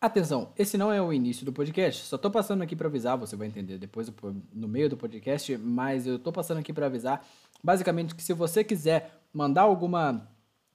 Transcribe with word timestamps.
Atenção, 0.00 0.52
esse 0.56 0.78
não 0.78 0.92
é 0.92 1.02
o 1.02 1.12
início 1.12 1.44
do 1.44 1.52
podcast. 1.52 2.04
Só 2.04 2.16
tô 2.16 2.30
passando 2.30 2.62
aqui 2.62 2.76
para 2.76 2.86
avisar, 2.86 3.18
você 3.18 3.34
vai 3.34 3.48
entender 3.48 3.78
depois 3.78 4.08
no 4.52 4.68
meio 4.68 4.88
do 4.88 4.96
podcast, 4.96 5.58
mas 5.58 6.06
eu 6.06 6.20
tô 6.20 6.30
passando 6.30 6.58
aqui 6.58 6.72
para 6.72 6.86
avisar, 6.86 7.26
basicamente 7.64 8.14
que 8.14 8.22
se 8.22 8.32
você 8.32 8.62
quiser 8.62 9.10
mandar 9.32 9.62
alguma 9.62 10.30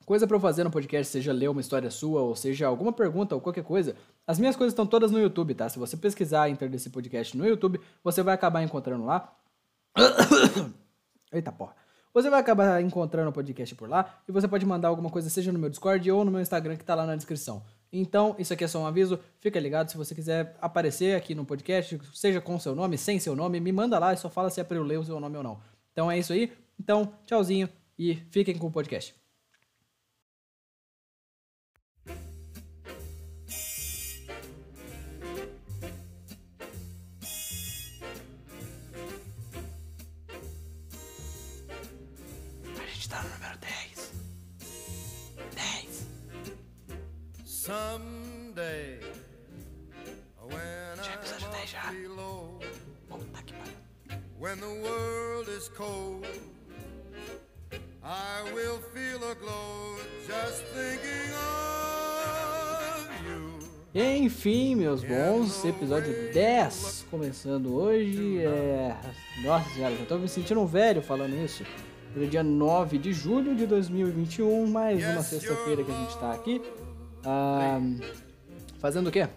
coisa 0.05 0.27
para 0.27 0.35
eu 0.35 0.41
fazer 0.41 0.65
no 0.65 0.71
podcast, 0.71 1.09
seja 1.09 1.31
ler 1.31 1.49
uma 1.49 1.61
história 1.61 1.89
sua 1.89 2.21
ou 2.21 2.35
seja 2.35 2.67
alguma 2.67 2.91
pergunta 2.91 3.33
ou 3.33 3.39
qualquer 3.39 3.63
coisa, 3.63 3.95
as 4.27 4.37
minhas 4.37 4.57
coisas 4.57 4.73
estão 4.73 4.85
todas 4.85 5.09
no 5.09 5.19
YouTube, 5.19 5.55
tá? 5.55 5.69
Se 5.69 5.79
você 5.79 5.95
pesquisar 5.95 6.49
Inter 6.49 6.69
desse 6.69 6.89
podcast 6.89 7.37
no 7.37 7.47
YouTube, 7.47 7.79
você 8.03 8.21
vai 8.21 8.33
acabar 8.33 8.61
encontrando 8.61 9.05
lá. 9.05 9.33
Eita 11.31 11.49
porra. 11.49 11.75
Você 12.13 12.29
vai 12.29 12.41
acabar 12.41 12.81
encontrando 12.81 13.29
o 13.29 13.33
podcast 13.33 13.73
por 13.73 13.89
lá 13.89 14.21
e 14.27 14.33
você 14.33 14.49
pode 14.49 14.65
mandar 14.65 14.89
alguma 14.89 15.09
coisa, 15.09 15.29
seja 15.29 15.53
no 15.53 15.57
meu 15.57 15.69
Discord 15.69 16.11
ou 16.11 16.25
no 16.25 16.29
meu 16.29 16.41
Instagram 16.41 16.75
que 16.75 16.83
tá 16.83 16.93
lá 16.93 17.05
na 17.05 17.15
descrição. 17.15 17.63
Então, 17.95 18.35
isso 18.39 18.51
aqui 18.51 18.63
é 18.63 18.67
só 18.67 18.79
um 18.79 18.87
aviso. 18.87 19.19
Fica 19.39 19.59
ligado 19.59 19.89
se 19.89 19.95
você 19.95 20.15
quiser 20.15 20.57
aparecer 20.59 21.15
aqui 21.15 21.35
no 21.35 21.45
podcast, 21.45 22.01
seja 22.11 22.41
com 22.41 22.59
seu 22.59 22.73
nome, 22.73 22.97
sem 22.97 23.19
seu 23.19 23.35
nome, 23.35 23.59
me 23.59 23.71
manda 23.71 23.99
lá 23.99 24.11
e 24.11 24.17
só 24.17 24.31
fala 24.31 24.49
se 24.49 24.59
é 24.59 24.63
para 24.63 24.77
eu 24.77 24.83
ler 24.83 24.97
o 24.97 25.05
seu 25.05 25.19
nome 25.19 25.37
ou 25.37 25.43
não. 25.43 25.61
Então 25.91 26.09
é 26.09 26.17
isso 26.17 26.33
aí. 26.33 26.51
Então, 26.79 27.13
tchauzinho 27.27 27.69
e 27.97 28.15
fiquem 28.31 28.57
com 28.57 28.65
o 28.65 28.71
podcast. 28.71 29.22
Someday, 47.63 48.99
when 50.41 50.59
é 50.99 51.55
10 51.55 51.69
já. 51.69 51.93
I'm 51.93 52.01
below, 52.01 52.59
Puta 53.07 53.41
que 53.41 53.53
pariu. 53.53 53.77
when 54.37 54.59
the 54.59 54.67
world 54.67 55.49
is 55.49 55.69
cold, 55.69 56.27
I 58.03 58.43
will 58.53 58.79
feel 58.93 59.23
a 59.23 59.33
glow 59.35 59.95
just 60.27 60.61
thinking 60.73 61.31
of 61.39 63.07
you. 63.25 63.59
Enfim, 63.95 64.75
meus 64.75 65.01
bons, 65.01 65.63
episódio 65.63 66.33
10 66.33 67.05
começando 67.09 67.73
hoje. 67.73 68.39
É... 68.39 68.93
Nossa 69.41 69.69
senhora, 69.69 69.95
já 69.95 70.05
tô 70.05 70.17
me 70.17 70.27
sentindo 70.27 70.59
um 70.59 70.65
velho 70.65 71.01
falando 71.01 71.33
isso. 71.37 71.63
Hoje 72.13 72.25
é 72.25 72.27
dia 72.27 72.43
9 72.43 72.97
de 72.97 73.13
julho 73.13 73.55
de 73.55 73.65
2021, 73.65 74.67
mais 74.67 75.01
uma 75.01 75.23
sexta-feira 75.23 75.81
que 75.81 75.91
a 75.93 75.95
gente 75.95 76.17
tá 76.17 76.33
aqui. 76.33 76.61
Ah, 77.25 77.79
fazendo 78.79 79.07
o 79.07 79.11
quê? 79.11 79.27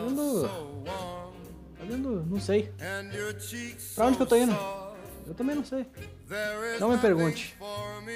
Fazendo- 0.00 0.42
Fazendo, 1.78 2.24
não 2.26 2.40
sei. 2.40 2.72
Pra 3.94 4.06
onde 4.06 4.16
que 4.16 4.22
eu 4.22 4.26
tô 4.26 4.36
indo? 4.36 4.52
Eu 5.26 5.34
também 5.34 5.56
não 5.56 5.64
sei. 5.64 5.86
Não 6.80 6.90
me 6.90 6.98
pergunte. 6.98 7.56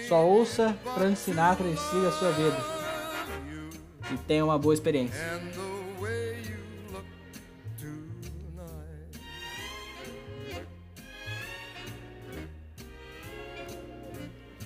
Só 0.09 0.27
ouça 0.27 0.77
Frank 0.95 1.17
Sinatra 1.19 1.67
e 1.67 1.77
siga 1.77 2.09
a 2.09 2.12
sua 2.12 2.31
vida. 2.33 2.56
E 4.12 4.19
tenha 4.27 4.45
uma 4.45 4.59
boa 4.59 4.73
experiência. 4.75 5.19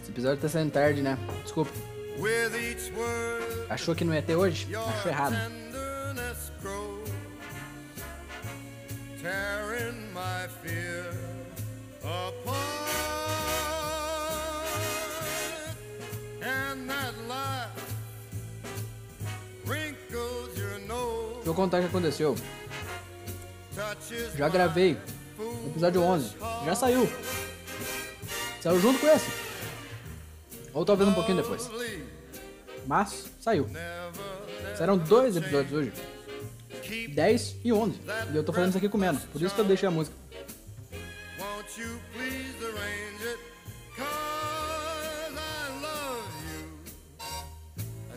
Esse 0.00 0.10
episódio 0.10 0.40
tá 0.40 0.48
saindo 0.48 0.72
tarde, 0.72 1.02
né? 1.02 1.16
Desculpa. 1.42 1.70
Achou 3.68 3.94
que 3.94 4.04
não 4.04 4.14
ia 4.14 4.22
ter 4.22 4.36
hoje? 4.36 4.68
Achou 4.74 5.10
errado. 5.10 5.34
Deixa 21.34 21.50
eu 21.50 21.54
contar 21.54 21.78
o 21.78 21.80
que 21.80 21.86
aconteceu. 21.86 22.36
Já 24.36 24.48
gravei. 24.48 24.96
foolish 25.36 25.66
Episódio 25.68 26.02
11. 26.02 26.36
heart. 26.40 26.64
Já 26.66 26.74
saiu. 26.74 27.12
Saiu 28.60 28.80
junto 28.80 29.00
com 29.00 29.06
esse. 29.08 29.30
Ou 30.72 30.84
talvez 30.84 31.08
um 31.08 31.14
pouquinho 31.14 31.38
depois. 31.38 31.68
Mas 32.86 33.26
saiu. 33.40 33.68
Serão 34.76 34.98
dois 34.98 35.36
episódios 35.36 35.72
hoje. 35.72 35.92
keep 36.82 37.14
10 37.14 37.56
e 37.64 37.72
11. 37.72 38.00
E 38.32 38.36
eu 38.36 38.44
tô 38.44 38.52
fazendo 38.52 38.70
isso 38.70 38.78
aqui 38.78 38.88
comendo. 38.88 39.20
Por 39.32 39.40
isso 39.40 39.54
que 39.54 39.60
eu 39.60 39.64
deixei 39.64 39.88
a 39.88 39.92
música. 39.92 40.16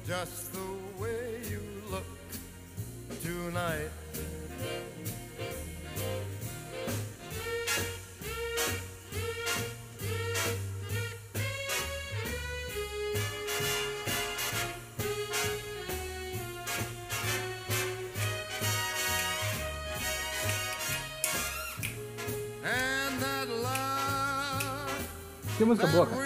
Just 0.08 0.54
the 0.54 0.60
way 1.00 1.42
you 1.50 1.62
look 1.90 2.06
tonight. 3.24 3.90
Que 25.58 25.64
música 25.66 25.88
boa, 25.88 26.06
cara. 26.06 26.22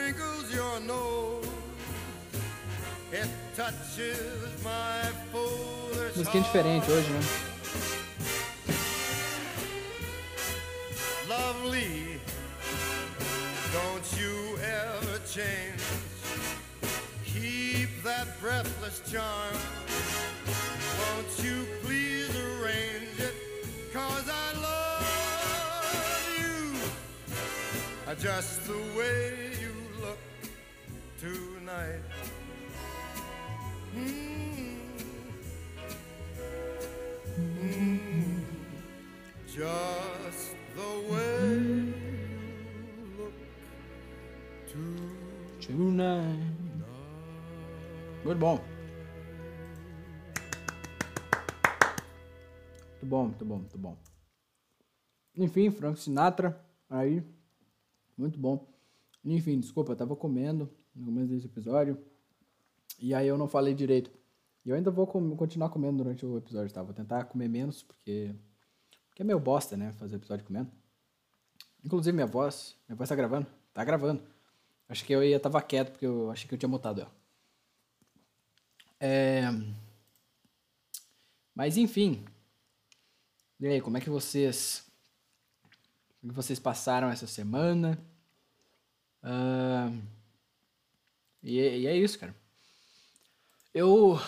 Musiquinha 6.15 6.43
diferente 6.43 6.91
hoje, 6.91 7.09
né? 7.09 7.19
Just 28.19 28.67
the 28.67 28.73
way 28.97 29.53
you 29.61 29.73
look 30.01 30.19
tonight. 31.17 32.03
Mm. 33.95 34.75
Mm. 37.39 38.43
Just 39.47 40.55
the 40.75 40.91
way 41.09 41.47
you 41.47 43.07
look 43.17 43.33
tonight. 45.61 46.59
Muito 48.25 48.39
bom. 48.39 48.59
Muito 52.91 53.05
bom, 53.05 53.23
muito 53.23 53.45
bom, 53.45 53.57
muito 53.57 53.77
bom. 53.77 53.97
Enfim, 55.37 55.71
Frank 55.71 55.97
Sinatra, 55.97 56.59
aí. 56.89 57.23
Muito 58.19 58.37
bom. 58.37 58.67
Enfim, 59.23 59.57
desculpa, 59.61 59.93
eu 59.93 59.95
tava 59.95 60.13
comendo 60.13 60.69
no 60.93 61.05
começo 61.05 61.29
desse 61.29 61.45
episódio. 61.45 61.97
E 62.99 63.13
aí 63.13 63.25
eu 63.25 63.37
não 63.37 63.47
falei 63.47 63.73
direito. 63.73 64.11
E 64.65 64.69
eu 64.69 64.75
ainda 64.75 64.91
vou 64.91 65.07
com- 65.07 65.37
continuar 65.37 65.69
comendo 65.69 66.03
durante 66.03 66.25
o 66.25 66.37
episódio, 66.37 66.73
tá? 66.73 66.83
Vou 66.83 66.93
tentar 66.93 67.23
comer 67.23 67.47
menos, 67.47 67.81
porque. 67.81 68.35
Porque 69.07 69.21
é 69.21 69.25
meio 69.25 69.39
bosta, 69.39 69.77
né? 69.77 69.93
Fazer 69.93 70.17
episódio 70.17 70.45
comendo. 70.45 70.69
Inclusive, 71.81 72.13
minha 72.13 72.27
voz. 72.27 72.75
Minha 72.89 72.97
voz 72.97 73.07
tá 73.07 73.15
gravando? 73.15 73.47
Tá 73.73 73.85
gravando. 73.85 74.21
Acho 74.89 75.05
que 75.05 75.13
eu 75.13 75.23
ia 75.23 75.39
tava 75.39 75.61
quieto, 75.61 75.91
porque 75.91 76.05
eu 76.05 76.29
achei 76.29 76.45
que 76.45 76.53
eu 76.53 76.59
tinha 76.59 76.67
mutado 76.67 76.99
ela. 76.99 77.11
É... 78.99 79.43
Mas 81.55 81.77
enfim. 81.77 82.25
E 83.61 83.67
aí, 83.67 83.79
como 83.79 83.97
é 83.97 84.01
que 84.01 84.09
vocês. 84.09 84.85
Como 86.19 86.31
é 86.31 86.35
que 86.35 86.35
vocês 86.35 86.59
passaram 86.59 87.09
essa 87.09 87.25
semana? 87.25 87.97
Ah, 89.21 89.91
E, 91.43 91.59
é- 91.59 91.77
e 91.79 91.87
é 91.87 91.95
isso, 91.95 92.19
cara. 92.19 92.35
Eu. 93.73 94.19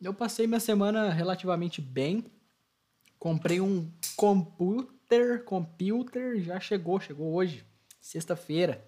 Eu 0.00 0.12
passei 0.14 0.46
minha 0.46 0.60
semana 0.60 1.10
relativamente 1.10 1.80
bem. 1.80 2.24
Comprei 3.18 3.60
um 3.60 3.90
computer. 4.16 5.44
Computer 5.44 6.40
já 6.40 6.58
chegou, 6.60 6.98
chegou 7.00 7.32
hoje. 7.34 7.64
Sexta-feira. 8.00 8.84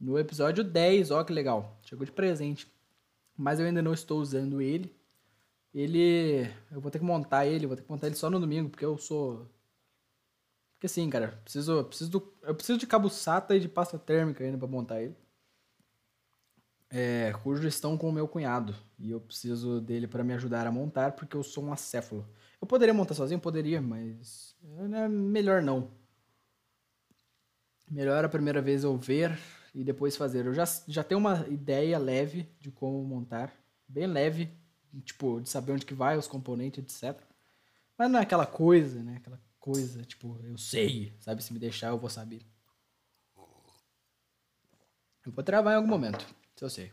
No 0.00 0.18
episódio 0.18 0.62
10, 0.64 1.10
ó 1.10 1.22
que 1.24 1.32
legal. 1.32 1.78
Chegou 1.82 2.04
de 2.04 2.12
presente. 2.12 2.66
Mas 3.36 3.58
eu 3.60 3.66
ainda 3.66 3.82
não 3.82 3.92
estou 3.92 4.20
usando 4.20 4.60
ele. 4.60 4.94
ele. 5.74 6.48
Eu 6.70 6.80
vou 6.80 6.90
ter 6.90 6.98
que 6.98 7.04
montar 7.04 7.46
ele, 7.46 7.66
vou 7.66 7.76
ter 7.76 7.82
que 7.82 7.90
montar 7.90 8.06
ele 8.08 8.16
só 8.16 8.28
no 8.30 8.40
domingo, 8.40 8.68
porque 8.70 8.84
eu 8.84 8.96
sou. 8.98 9.48
Porque 10.78 10.86
assim, 10.86 11.10
cara, 11.10 11.40
preciso, 11.42 11.84
preciso 11.84 12.08
do, 12.08 12.32
eu 12.40 12.54
preciso 12.54 12.78
de 12.78 12.86
cabo 12.86 13.10
SATA 13.10 13.56
e 13.56 13.60
de 13.60 13.68
pasta 13.68 13.98
térmica 13.98 14.44
ainda 14.44 14.56
pra 14.56 14.68
montar 14.68 15.02
ele. 15.02 15.16
É, 16.88 17.32
cujos 17.42 17.64
estão 17.64 17.98
com 17.98 18.08
o 18.08 18.12
meu 18.12 18.28
cunhado. 18.28 18.72
E 18.96 19.10
eu 19.10 19.20
preciso 19.20 19.80
dele 19.80 20.06
para 20.06 20.22
me 20.22 20.32
ajudar 20.34 20.68
a 20.68 20.72
montar, 20.72 21.12
porque 21.12 21.36
eu 21.36 21.42
sou 21.42 21.64
um 21.64 21.72
acéfalo. 21.72 22.24
Eu 22.60 22.66
poderia 22.68 22.94
montar 22.94 23.14
sozinho? 23.14 23.40
Poderia, 23.40 23.82
mas. 23.82 24.56
É 24.94 25.08
melhor 25.08 25.62
não. 25.62 25.90
Melhor 27.90 28.24
a 28.24 28.28
primeira 28.28 28.62
vez 28.62 28.84
eu 28.84 28.96
ver 28.96 29.36
e 29.74 29.82
depois 29.82 30.16
fazer. 30.16 30.46
Eu 30.46 30.54
já, 30.54 30.64
já 30.86 31.02
tenho 31.02 31.18
uma 31.18 31.44
ideia 31.48 31.98
leve 31.98 32.48
de 32.60 32.70
como 32.70 33.02
montar. 33.02 33.52
Bem 33.88 34.06
leve, 34.06 34.56
tipo, 35.04 35.40
de 35.40 35.48
saber 35.48 35.72
onde 35.72 35.84
que 35.84 35.94
vai, 35.94 36.16
os 36.16 36.28
componentes, 36.28 37.02
etc. 37.02 37.20
Mas 37.96 38.08
não 38.08 38.20
é 38.20 38.22
aquela 38.22 38.46
coisa, 38.46 39.02
né? 39.02 39.16
Aquela 39.16 39.40
coisa, 39.58 40.02
tipo, 40.02 40.38
eu 40.44 40.56
sei, 40.56 41.12
sabe? 41.20 41.42
Se 41.42 41.52
me 41.52 41.58
deixar, 41.58 41.88
eu 41.88 41.98
vou 41.98 42.10
saber. 42.10 42.42
Eu 45.24 45.32
vou 45.32 45.44
travar 45.44 45.74
em 45.74 45.76
algum 45.76 45.88
momento, 45.88 46.26
se 46.56 46.64
eu 46.64 46.70
sei. 46.70 46.92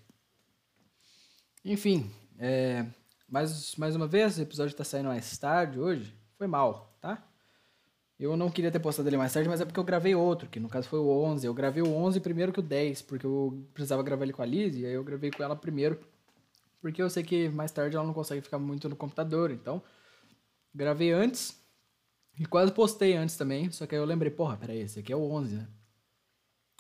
Enfim, 1.64 2.12
é, 2.38 2.86
mais, 3.28 3.76
mais 3.76 3.96
uma 3.96 4.08
vez, 4.08 4.38
o 4.38 4.42
episódio 4.42 4.72
está 4.72 4.84
saindo 4.84 5.08
mais 5.08 5.38
tarde 5.38 5.80
hoje. 5.80 6.14
Foi 6.38 6.48
mal, 6.48 6.96
tá? 7.00 7.24
Eu 8.20 8.38
não 8.38 8.50
queria 8.50 8.72
ter 8.72 8.80
postado 8.80 9.10
ele 9.10 9.18
mais 9.18 9.34
tarde, 9.34 9.50
mas 9.50 9.60
é 9.60 9.66
porque 9.66 9.80
eu 9.80 9.84
gravei 9.84 10.16
outro, 10.16 10.48
que 10.48 10.60
no 10.60 10.70
caso 10.70 10.88
foi 10.88 11.00
o 11.00 11.10
11. 11.10 11.46
Eu 11.46 11.54
gravei 11.54 11.84
o 11.84 11.94
11 11.94 12.20
primeiro 12.22 12.54
que 12.54 12.60
o 12.60 12.64
10, 12.64 13.02
porque 13.02 13.26
eu 13.26 13.66
precisava 13.74 14.04
gravar 14.04 14.24
ele 14.24 14.34
com 14.34 14.42
a 14.42 14.46
Liz, 14.46 14.76
e 14.76 14.86
aí 14.86 14.94
eu 14.94 15.04
gravei 15.04 15.32
com 15.32 15.44
ela 15.44 15.56
primeiro. 15.56 16.00
Porque 16.82 17.02
eu 17.02 17.10
sei 17.10 17.24
que 17.24 17.50
mais 17.50 17.72
tarde 17.72 17.96
ela 17.96 18.06
não 18.06 18.14
consegue 18.14 18.42
ficar 18.42 18.60
muito 18.60 18.88
no 18.88 18.96
computador, 18.96 19.52
então 19.52 19.82
gravei 20.74 21.12
antes 21.12 21.60
e 22.40 22.46
quase 22.46 22.72
postei 22.72 23.16
antes 23.16 23.38
também, 23.38 23.72
só 23.72 23.86
que 23.86 23.96
aí 23.96 24.02
eu 24.02 24.06
lembrei, 24.06 24.30
porra, 24.30 24.58
peraí, 24.58 24.80
esse 24.80 25.00
aqui 25.00 25.14
é 25.14 25.16
o 25.16 25.24
11, 25.32 25.56
né? 25.56 25.68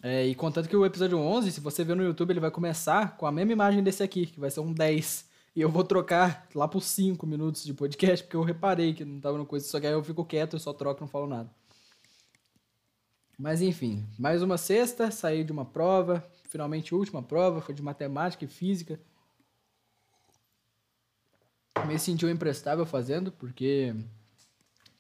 É, 0.04 0.26
e 0.26 0.36
contanto 0.36 0.70
que 0.70 0.76
o 0.76 0.86
episódio 0.86 1.18
11, 1.18 1.52
se 1.52 1.60
você 1.60 1.84
ver 1.84 1.96
no 1.96 2.04
YouTube, 2.04 2.32
ele 2.32 2.40
vai 2.40 2.52
começar 2.52 3.16
com 3.18 3.26
a 3.26 3.32
mesma 3.32 3.54
imagem 3.54 3.82
desse 3.82 4.04
aqui, 4.04 4.26
que 4.26 4.40
vai 4.40 4.52
ser 4.52 4.60
um 4.60 4.74
10. 4.74 5.26
E 5.56 5.62
eu 5.62 5.70
vou 5.70 5.84
trocar 5.84 6.48
lá 6.54 6.68
por 6.68 6.82
5 6.82 7.26
minutos 7.26 7.64
de 7.64 7.74
podcast, 7.74 8.24
porque 8.24 8.36
eu 8.36 8.44
reparei 8.44 8.94
que 8.94 9.06
não 9.06 9.20
tava 9.22 9.38
no 9.38 9.46
coisa, 9.46 9.66
só 9.66 9.80
que 9.80 9.88
aí 9.88 9.94
eu 9.94 10.04
fico 10.04 10.26
quieto, 10.26 10.58
eu 10.58 10.60
só 10.60 10.74
troco, 10.74 11.02
não 11.02 11.08
falo 11.08 11.28
nada. 11.28 11.50
Mas 13.38 13.62
enfim, 13.62 14.06
mais 14.20 14.42
uma 14.42 14.58
sexta, 14.58 15.10
saí 15.12 15.44
de 15.44 15.52
uma 15.52 15.66
prova, 15.66 16.24
finalmente 16.44 16.94
última 16.94 17.24
prova, 17.24 17.62
foi 17.62 17.74
de 17.74 17.82
matemática 17.82 18.46
e 18.46 18.48
física. 18.48 19.00
Me 21.88 21.98
senti 21.98 22.26
imprestável 22.26 22.86
fazendo, 22.86 23.32
porque 23.32 23.96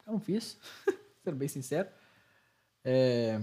eu 0.05 0.13
não 0.13 0.19
fiz, 0.19 0.57
sendo 1.23 1.35
bem 1.35 1.47
sincero. 1.47 1.89
É, 2.83 3.41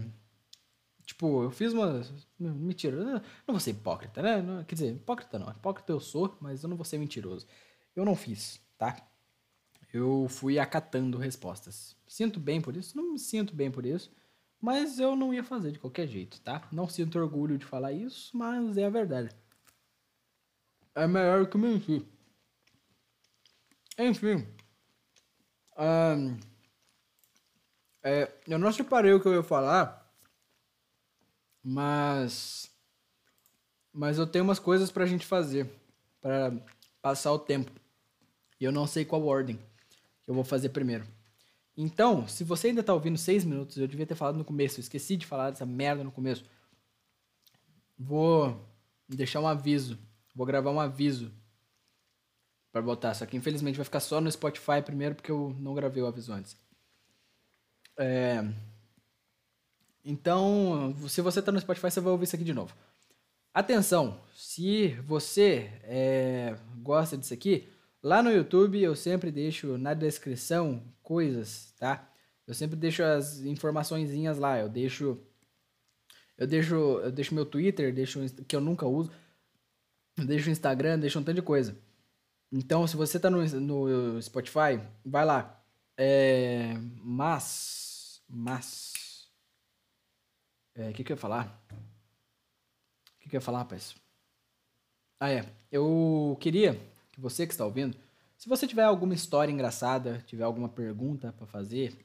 tipo, 1.05 1.43
eu 1.43 1.50
fiz 1.50 1.73
uma. 1.73 2.03
Mentira, 2.38 2.97
eu 2.97 3.05
não 3.05 3.23
vou 3.49 3.61
ser 3.61 3.70
hipócrita, 3.70 4.23
né? 4.23 4.64
Quer 4.67 4.75
dizer, 4.75 4.94
hipócrita 4.94 5.38
não. 5.38 5.50
Hipócrita 5.50 5.93
eu 5.93 6.00
sou, 6.00 6.37
mas 6.41 6.62
eu 6.62 6.69
não 6.69 6.76
vou 6.76 6.85
ser 6.85 6.99
mentiroso. 6.99 7.47
Eu 7.94 8.05
não 8.05 8.14
fiz, 8.14 8.61
tá? 8.79 8.97
Eu 9.93 10.26
fui 10.29 10.59
acatando 10.59 11.19
respostas. 11.19 11.97
Sinto 12.06 12.41
bem 12.41 12.61
por 12.61 12.76
isso? 12.76 12.97
Não 12.97 13.12
me 13.12 13.19
sinto 13.19 13.55
bem 13.55 13.70
por 13.70 13.85
isso. 13.85 14.11
Mas 14.61 15.00
eu 15.00 15.17
não 15.17 15.35
ia 15.35 15.43
fazer 15.43 15.73
de 15.73 15.79
qualquer 15.79 16.06
jeito, 16.06 16.41
tá? 16.41 16.67
Não 16.70 16.88
sinto 16.88 17.19
orgulho 17.19 17.58
de 17.58 17.67
falar 17.67 17.93
isso, 17.93 18.35
mas 18.37 18.76
é 18.79 18.85
a 18.85 18.91
verdade. 18.91 19.35
É 20.94 21.06
melhor 21.06 21.47
que 21.49 21.58
mentir. 21.58 22.05
Enfim. 23.99 24.47
Um, 25.76 26.38
é, 28.02 28.31
eu 28.49 28.58
não 28.58 28.72
separei 28.72 29.12
o 29.12 29.20
que 29.20 29.28
eu 29.28 29.34
ia 29.34 29.43
falar, 29.43 30.10
mas. 31.62 32.70
Mas 33.93 34.19
eu 34.19 34.26
tenho 34.26 34.44
umas 34.44 34.58
coisas 34.58 34.90
pra 34.90 35.06
gente 35.06 35.26
fazer, 35.26 35.70
para 36.20 36.52
passar 37.00 37.32
o 37.32 37.38
tempo. 37.38 37.70
E 38.58 38.64
eu 38.64 38.72
não 38.72 38.87
sei 38.87 39.04
qual 39.04 39.26
ordem 39.26 39.56
que 39.56 40.31
eu 40.31 40.34
vou 40.34 40.44
fazer 40.44 40.70
primeiro. 40.70 41.06
Então, 41.76 42.26
se 42.26 42.44
você 42.44 42.69
ainda 42.69 42.82
tá 42.82 42.94
ouvindo 42.94 43.19
seis 43.19 43.44
minutos, 43.44 43.76
eu 43.76 43.87
devia 43.87 44.06
ter 44.06 44.14
falado 44.14 44.37
no 44.37 44.44
começo, 44.44 44.78
eu 44.78 44.82
esqueci 44.82 45.16
de 45.16 45.26
falar 45.26 45.50
dessa 45.50 45.66
merda 45.66 46.05
no 46.05 46.12
começo. 46.12 46.44
Vou 47.98 48.58
deixar 49.08 49.40
um 49.40 49.48
aviso, 49.48 49.98
vou 50.34 50.46
gravar 50.46 50.70
um 50.70 50.81
aviso 50.81 51.32
para 52.72 52.82
botar. 52.82 53.14
Só 53.14 53.26
que 53.26 53.37
infelizmente 53.37 53.76
vai 53.76 53.84
ficar 53.84 54.00
só 54.00 54.20
no 54.20 54.31
Spotify 54.31 54.82
primeiro 54.84 55.14
porque 55.14 55.31
eu 55.31 55.55
não 55.58 55.75
gravei 55.75 56.02
o 56.02 56.06
aviso 56.06 56.32
antes. 56.32 56.56
É... 57.99 58.44
Então, 60.05 60.94
se 61.09 61.21
você 61.21 61.39
está 61.39 61.53
no 61.53 61.61
Spotify, 61.61 61.91
você 61.91 62.00
vai 62.00 62.12
ouvir 62.12 62.25
isso 62.25 62.37
aqui 62.37 62.44
de 62.44 62.55
novo. 62.55 62.75
Atenção, 63.55 64.19
se 64.35 64.89
você 65.03 65.71
é, 65.85 66.56
gosta 66.79 67.19
disso 67.19 67.35
aqui, 67.35 67.69
lá 68.03 68.23
no 68.23 68.31
YouTube 68.31 68.81
eu 68.81 68.97
sempre 68.97 69.31
deixo 69.31 69.77
na 69.77 69.93
descrição 69.93 70.83
coisas, 71.03 71.75
tá? 71.79 72.11
Eu 72.47 72.55
sempre 72.55 72.77
deixo 72.77 73.03
as 73.03 73.41
informaçõezinhas 73.41 74.39
lá. 74.39 74.59
Eu 74.59 74.69
deixo, 74.69 75.19
eu 76.37 76.47
deixo, 76.47 76.75
eu 76.75 77.12
deixo 77.12 77.35
meu 77.35 77.47
Twitter, 77.47 77.94
deixo 77.94 78.21
que 78.49 78.56
eu 78.56 78.61
nunca 78.61 78.87
uso, 78.87 79.12
eu 80.17 80.25
deixo 80.25 80.49
o 80.49 80.53
Instagram, 80.53 80.99
deixo 80.99 81.19
um 81.19 81.23
tanto 81.23 81.37
de 81.37 81.43
coisa. 81.43 81.77
Então, 82.50 82.87
se 82.87 82.97
você 82.97 83.19
tá 83.21 83.31
no, 83.31 83.44
no 83.61 84.21
Spotify, 84.21 84.81
vai 85.05 85.25
lá. 85.25 85.62
É, 86.04 86.75
mas. 87.00 88.20
Mas. 88.28 88.93
O 90.76 90.81
é, 90.82 90.93
que, 90.93 91.04
que 91.04 91.12
eu 91.12 91.14
ia 91.14 91.20
falar? 91.20 91.64
O 91.70 93.20
que, 93.20 93.28
que 93.28 93.37
eu 93.37 93.38
ia 93.38 93.40
falar, 93.40 93.58
rapaz? 93.58 93.94
Ah, 95.20 95.31
é. 95.31 95.46
Eu 95.70 96.37
queria 96.40 96.75
que 97.12 97.20
você 97.20 97.46
que 97.46 97.52
está 97.52 97.64
ouvindo, 97.64 97.96
se 98.37 98.49
você 98.49 98.66
tiver 98.66 98.82
alguma 98.82 99.14
história 99.14 99.52
engraçada, 99.52 100.25
tiver 100.26 100.43
alguma 100.43 100.69
pergunta 100.69 101.32
para 101.32 101.46
fazer, 101.46 101.96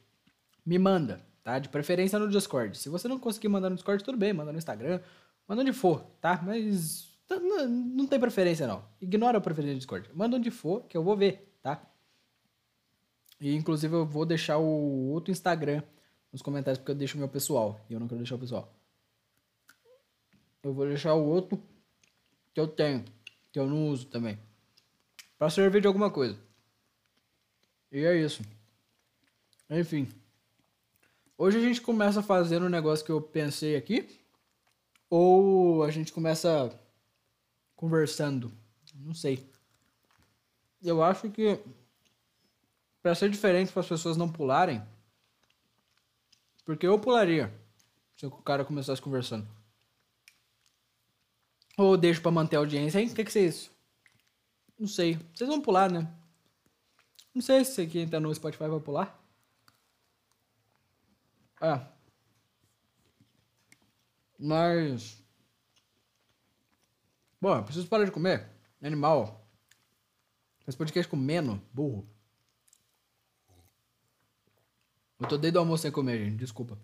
me 0.64 0.78
manda, 0.78 1.20
tá? 1.42 1.58
De 1.58 1.68
preferência 1.68 2.20
no 2.20 2.30
Discord. 2.30 2.78
Se 2.78 2.88
você 2.88 3.08
não 3.08 3.18
conseguir 3.18 3.48
mandar 3.48 3.68
no 3.68 3.74
Discord, 3.74 4.04
tudo 4.04 4.16
bem, 4.16 4.32
manda 4.32 4.52
no 4.52 4.58
Instagram, 4.58 5.00
manda 5.48 5.62
onde 5.62 5.72
for, 5.72 6.04
tá? 6.20 6.40
Mas 6.40 7.08
Tá, 7.28 7.38
não, 7.38 7.68
não 7.68 8.06
tem 8.06 8.18
preferência, 8.18 8.66
não. 8.66 8.82
Ignora 9.00 9.36
a 9.36 9.40
preferência 9.40 9.74
do 9.74 9.78
Discord. 9.78 10.08
Manda 10.14 10.36
onde 10.36 10.50
for, 10.50 10.84
que 10.84 10.96
eu 10.96 11.04
vou 11.04 11.14
ver, 11.14 11.54
tá? 11.62 11.82
E 13.40 13.54
inclusive 13.54 13.94
eu 13.94 14.04
vou 14.04 14.26
deixar 14.26 14.58
o 14.58 15.10
outro 15.10 15.30
Instagram 15.30 15.82
nos 16.32 16.42
comentários, 16.42 16.78
porque 16.78 16.92
eu 16.92 16.96
deixo 16.96 17.16
o 17.16 17.18
meu 17.18 17.28
pessoal. 17.28 17.80
E 17.88 17.94
eu 17.94 18.00
não 18.00 18.08
quero 18.08 18.18
deixar 18.18 18.34
o 18.34 18.38
pessoal. 18.38 18.72
Eu 20.62 20.72
vou 20.74 20.86
deixar 20.86 21.14
o 21.14 21.24
outro 21.24 21.62
que 22.52 22.60
eu 22.60 22.66
tenho, 22.66 23.04
que 23.52 23.58
eu 23.58 23.66
não 23.66 23.88
uso 23.88 24.06
também. 24.06 24.38
Pra 25.38 25.48
servir 25.48 25.80
de 25.80 25.86
alguma 25.86 26.10
coisa. 26.10 26.38
E 27.92 28.04
é 28.04 28.16
isso. 28.16 28.42
Enfim. 29.70 30.08
Hoje 31.36 31.58
a 31.58 31.60
gente 31.60 31.80
começa 31.80 32.22
fazendo 32.22 32.66
um 32.66 32.70
negócio 32.70 33.04
que 33.04 33.12
eu 33.12 33.22
pensei 33.22 33.76
aqui. 33.76 34.20
Ou 35.08 35.84
a 35.84 35.90
gente 35.90 36.12
começa 36.12 36.76
conversando. 37.76 38.52
Não 38.94 39.14
sei. 39.14 39.48
Eu 40.82 41.02
acho 41.02 41.30
que 41.30 41.60
para 43.08 43.14
ser 43.14 43.30
diferente 43.30 43.72
para 43.72 43.80
as 43.80 43.88
pessoas 43.88 44.18
não 44.18 44.30
pularem, 44.30 44.86
porque 46.66 46.86
eu 46.86 47.00
pularia 47.00 47.50
se 48.14 48.26
o 48.26 48.30
cara 48.30 48.66
começasse 48.66 49.00
conversando. 49.00 49.48
Ou 51.78 51.96
deixo 51.96 52.20
para 52.20 52.30
manter 52.30 52.56
a 52.56 52.58
audiência, 52.58 53.00
hein? 53.00 53.08
O 53.08 53.14
que, 53.14 53.24
que 53.24 53.38
é 53.38 53.46
isso? 53.46 53.70
Não 54.78 54.86
sei. 54.86 55.18
Vocês 55.34 55.48
vão 55.48 55.62
pular, 55.62 55.90
né? 55.90 56.06
Não 57.34 57.40
sei 57.40 57.64
se 57.64 57.86
quem 57.86 58.06
tá 58.06 58.20
no 58.20 58.34
Spotify 58.34 58.68
vai 58.68 58.80
pular. 58.80 59.18
Ah. 61.62 61.90
Mas. 64.38 65.24
Bom, 67.40 67.62
preciso 67.62 67.88
parar 67.88 68.04
de 68.04 68.12
comer. 68.12 68.50
Animal. 68.82 69.48
Faz 70.66 70.76
podcast 70.76 71.08
comendo, 71.08 71.58
burro. 71.72 72.17
Eu 75.20 75.26
tô 75.28 75.36
desde 75.36 75.56
o 75.58 75.60
almoço 75.60 75.82
sem 75.82 75.90
comer, 75.90 76.18
gente. 76.24 76.36
Desculpa. 76.36 76.78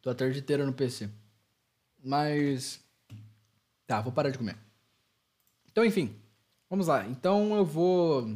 Tô 0.00 0.10
a 0.10 0.14
tarde 0.14 0.38
inteira 0.38 0.64
no 0.64 0.72
PC. 0.72 1.10
Mas. 2.02 2.80
Tá, 3.86 4.00
vou 4.00 4.12
parar 4.12 4.30
de 4.30 4.38
comer. 4.38 4.56
Então, 5.70 5.84
enfim. 5.84 6.14
Vamos 6.70 6.86
lá. 6.86 7.06
Então 7.06 7.56
eu 7.56 7.64
vou. 7.64 8.28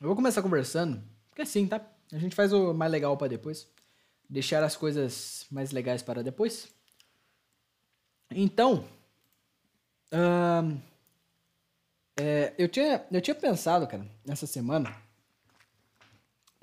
Eu 0.00 0.06
vou 0.08 0.16
começar 0.16 0.42
conversando. 0.42 1.02
Porque 1.30 1.42
assim, 1.42 1.66
tá? 1.66 1.80
A 2.12 2.18
gente 2.18 2.36
faz 2.36 2.52
o 2.52 2.74
mais 2.74 2.92
legal 2.92 3.16
para 3.16 3.28
depois. 3.28 3.66
Deixar 4.28 4.62
as 4.62 4.76
coisas 4.76 5.46
mais 5.50 5.70
legais 5.70 6.02
para 6.02 6.22
depois. 6.22 6.68
Então, 8.30 8.84
É, 12.16 12.54
eu, 12.56 12.68
tinha, 12.68 13.04
eu 13.10 13.20
tinha 13.20 13.34
pensado, 13.34 13.86
cara, 13.86 14.06
nessa 14.24 14.46
semana. 14.46 14.94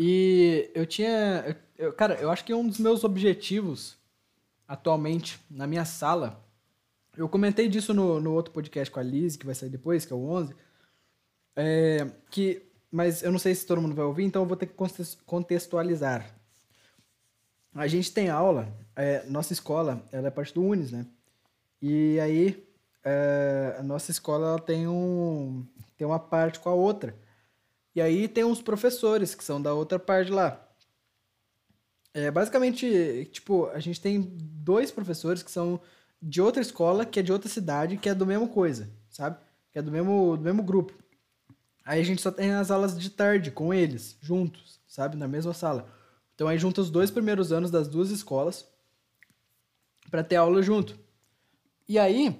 E 0.03 0.71
eu 0.73 0.83
tinha. 0.87 1.55
eu- 1.77 1.93
cara, 1.93 2.15
eu 2.15 2.31
acho 2.31 2.43
que 2.43 2.51
um 2.51 2.67
dos 2.67 2.79
meus 2.79 3.03
objetivos 3.03 3.99
atualmente 4.67 5.39
na 5.47 5.67
minha 5.67 5.85
sala. 5.85 6.43
Eu 7.15 7.29
comentei 7.29 7.69
disso 7.69 7.93
no, 7.93 8.19
no 8.19 8.33
outro 8.33 8.51
podcast 8.51 8.89
com 8.91 8.99
a 8.99 9.03
Liz, 9.03 9.35
que 9.37 9.45
vai 9.45 9.53
sair 9.53 9.69
depois, 9.69 10.03
que 10.03 10.11
é 10.11 10.15
o 10.15 10.23
11. 10.27 10.55
É, 11.55 12.07
que, 12.31 12.63
mas 12.91 13.21
eu 13.21 13.31
não 13.31 13.37
sei 13.37 13.53
se 13.53 13.63
todo 13.63 13.79
mundo 13.79 13.93
vai 13.93 14.03
ouvir, 14.05 14.23
então 14.23 14.41
eu 14.41 14.47
vou 14.47 14.57
ter 14.57 14.65
que 14.65 14.75
contextualizar. 15.23 16.33
A 17.75 17.85
gente 17.85 18.11
tem 18.11 18.27
aula, 18.27 18.75
é, 18.95 19.23
nossa 19.27 19.53
escola, 19.53 20.03
ela 20.11 20.29
é 20.29 20.31
parte 20.31 20.51
do 20.51 20.63
Unis, 20.63 20.91
né? 20.91 21.05
E 21.79 22.19
aí, 22.19 22.67
é, 23.03 23.75
a 23.77 23.83
nossa 23.83 24.09
escola 24.09 24.47
ela 24.47 24.59
tem, 24.59 24.87
um, 24.87 25.63
tem 25.95 26.07
uma 26.07 26.19
parte 26.19 26.59
com 26.59 26.69
a 26.69 26.73
outra. 26.73 27.15
E 27.93 28.01
aí 28.01 28.27
tem 28.27 28.43
uns 28.43 28.61
professores 28.61 29.35
que 29.35 29.43
são 29.43 29.61
da 29.61 29.73
outra 29.73 29.99
parte 29.99 30.31
lá. 30.31 30.67
É, 32.13 32.29
basicamente, 32.29 33.29
tipo, 33.31 33.67
a 33.67 33.79
gente 33.79 33.99
tem 33.99 34.21
dois 34.21 34.91
professores 34.91 35.43
que 35.43 35.51
são 35.51 35.79
de 36.21 36.41
outra 36.41 36.61
escola, 36.61 37.05
que 37.05 37.19
é 37.19 37.23
de 37.23 37.31
outra 37.31 37.49
cidade, 37.49 37.97
que 37.97 38.09
é 38.09 38.13
do 38.13 38.25
mesmo 38.25 38.47
coisa, 38.47 38.89
sabe? 39.09 39.37
Que 39.71 39.79
é 39.79 39.81
do 39.81 39.91
mesmo, 39.91 40.37
do 40.37 40.43
mesmo 40.43 40.61
grupo. 40.61 40.93
Aí 41.83 41.99
a 41.99 42.03
gente 42.03 42.21
só 42.21 42.31
tem 42.31 42.51
as 42.51 42.69
aulas 42.69 42.97
de 42.97 43.09
tarde 43.09 43.49
com 43.49 43.73
eles, 43.73 44.17
juntos, 44.21 44.79
sabe? 44.87 45.17
Na 45.17 45.27
mesma 45.27 45.53
sala. 45.53 45.89
Então 46.35 46.47
aí 46.47 46.57
junta 46.57 46.81
os 46.81 46.91
dois 46.91 47.09
primeiros 47.09 47.51
anos 47.51 47.71
das 47.71 47.87
duas 47.87 48.11
escolas 48.11 48.67
pra 50.09 50.23
ter 50.23 50.35
aula 50.35 50.61
junto. 50.61 50.99
E 51.87 51.97
aí, 51.97 52.37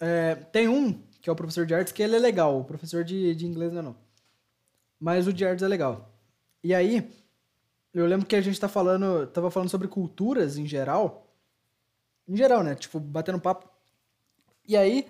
é, 0.00 0.34
tem 0.34 0.68
um, 0.68 0.92
que 1.20 1.28
é 1.28 1.32
o 1.32 1.36
professor 1.36 1.64
de 1.64 1.74
artes, 1.74 1.92
que 1.92 2.02
ele 2.02 2.16
é 2.16 2.18
legal. 2.18 2.58
O 2.60 2.64
professor 2.64 3.04
de, 3.04 3.34
de 3.34 3.46
inglês 3.46 3.72
não 3.72 3.80
é 3.80 3.82
não. 3.82 4.03
Mas 5.04 5.26
o 5.26 5.30
artes 5.46 5.62
é 5.62 5.68
legal. 5.68 6.10
E 6.62 6.74
aí, 6.74 7.06
eu 7.92 8.06
lembro 8.06 8.24
que 8.24 8.34
a 8.34 8.40
gente 8.40 8.58
tá 8.58 8.68
falando, 8.68 9.26
tava 9.26 9.50
falando 9.50 9.68
sobre 9.68 9.86
culturas 9.86 10.56
em 10.56 10.66
geral. 10.66 11.30
Em 12.26 12.34
geral, 12.34 12.62
né? 12.62 12.74
Tipo, 12.74 12.98
batendo 12.98 13.38
papo. 13.38 13.68
E 14.66 14.74
aí, 14.74 15.06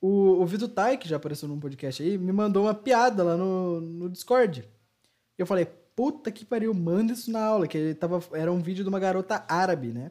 o, 0.00 0.42
o 0.42 0.46
Vitor 0.46 0.68
Tai, 0.68 0.96
que 0.96 1.08
já 1.08 1.14
apareceu 1.14 1.48
num 1.48 1.60
podcast 1.60 2.02
aí, 2.02 2.18
me 2.18 2.32
mandou 2.32 2.64
uma 2.64 2.74
piada 2.74 3.22
lá 3.22 3.36
no, 3.36 3.80
no 3.80 4.10
Discord. 4.10 4.68
Eu 5.38 5.46
falei, 5.46 5.66
puta 5.94 6.32
que 6.32 6.44
pariu, 6.44 6.74
manda 6.74 7.12
isso 7.12 7.30
na 7.30 7.44
aula, 7.44 7.68
que 7.68 7.78
ele 7.78 7.94
tava, 7.94 8.20
era 8.32 8.50
um 8.50 8.60
vídeo 8.60 8.82
de 8.82 8.88
uma 8.88 8.98
garota 8.98 9.44
árabe, 9.48 9.92
né? 9.92 10.10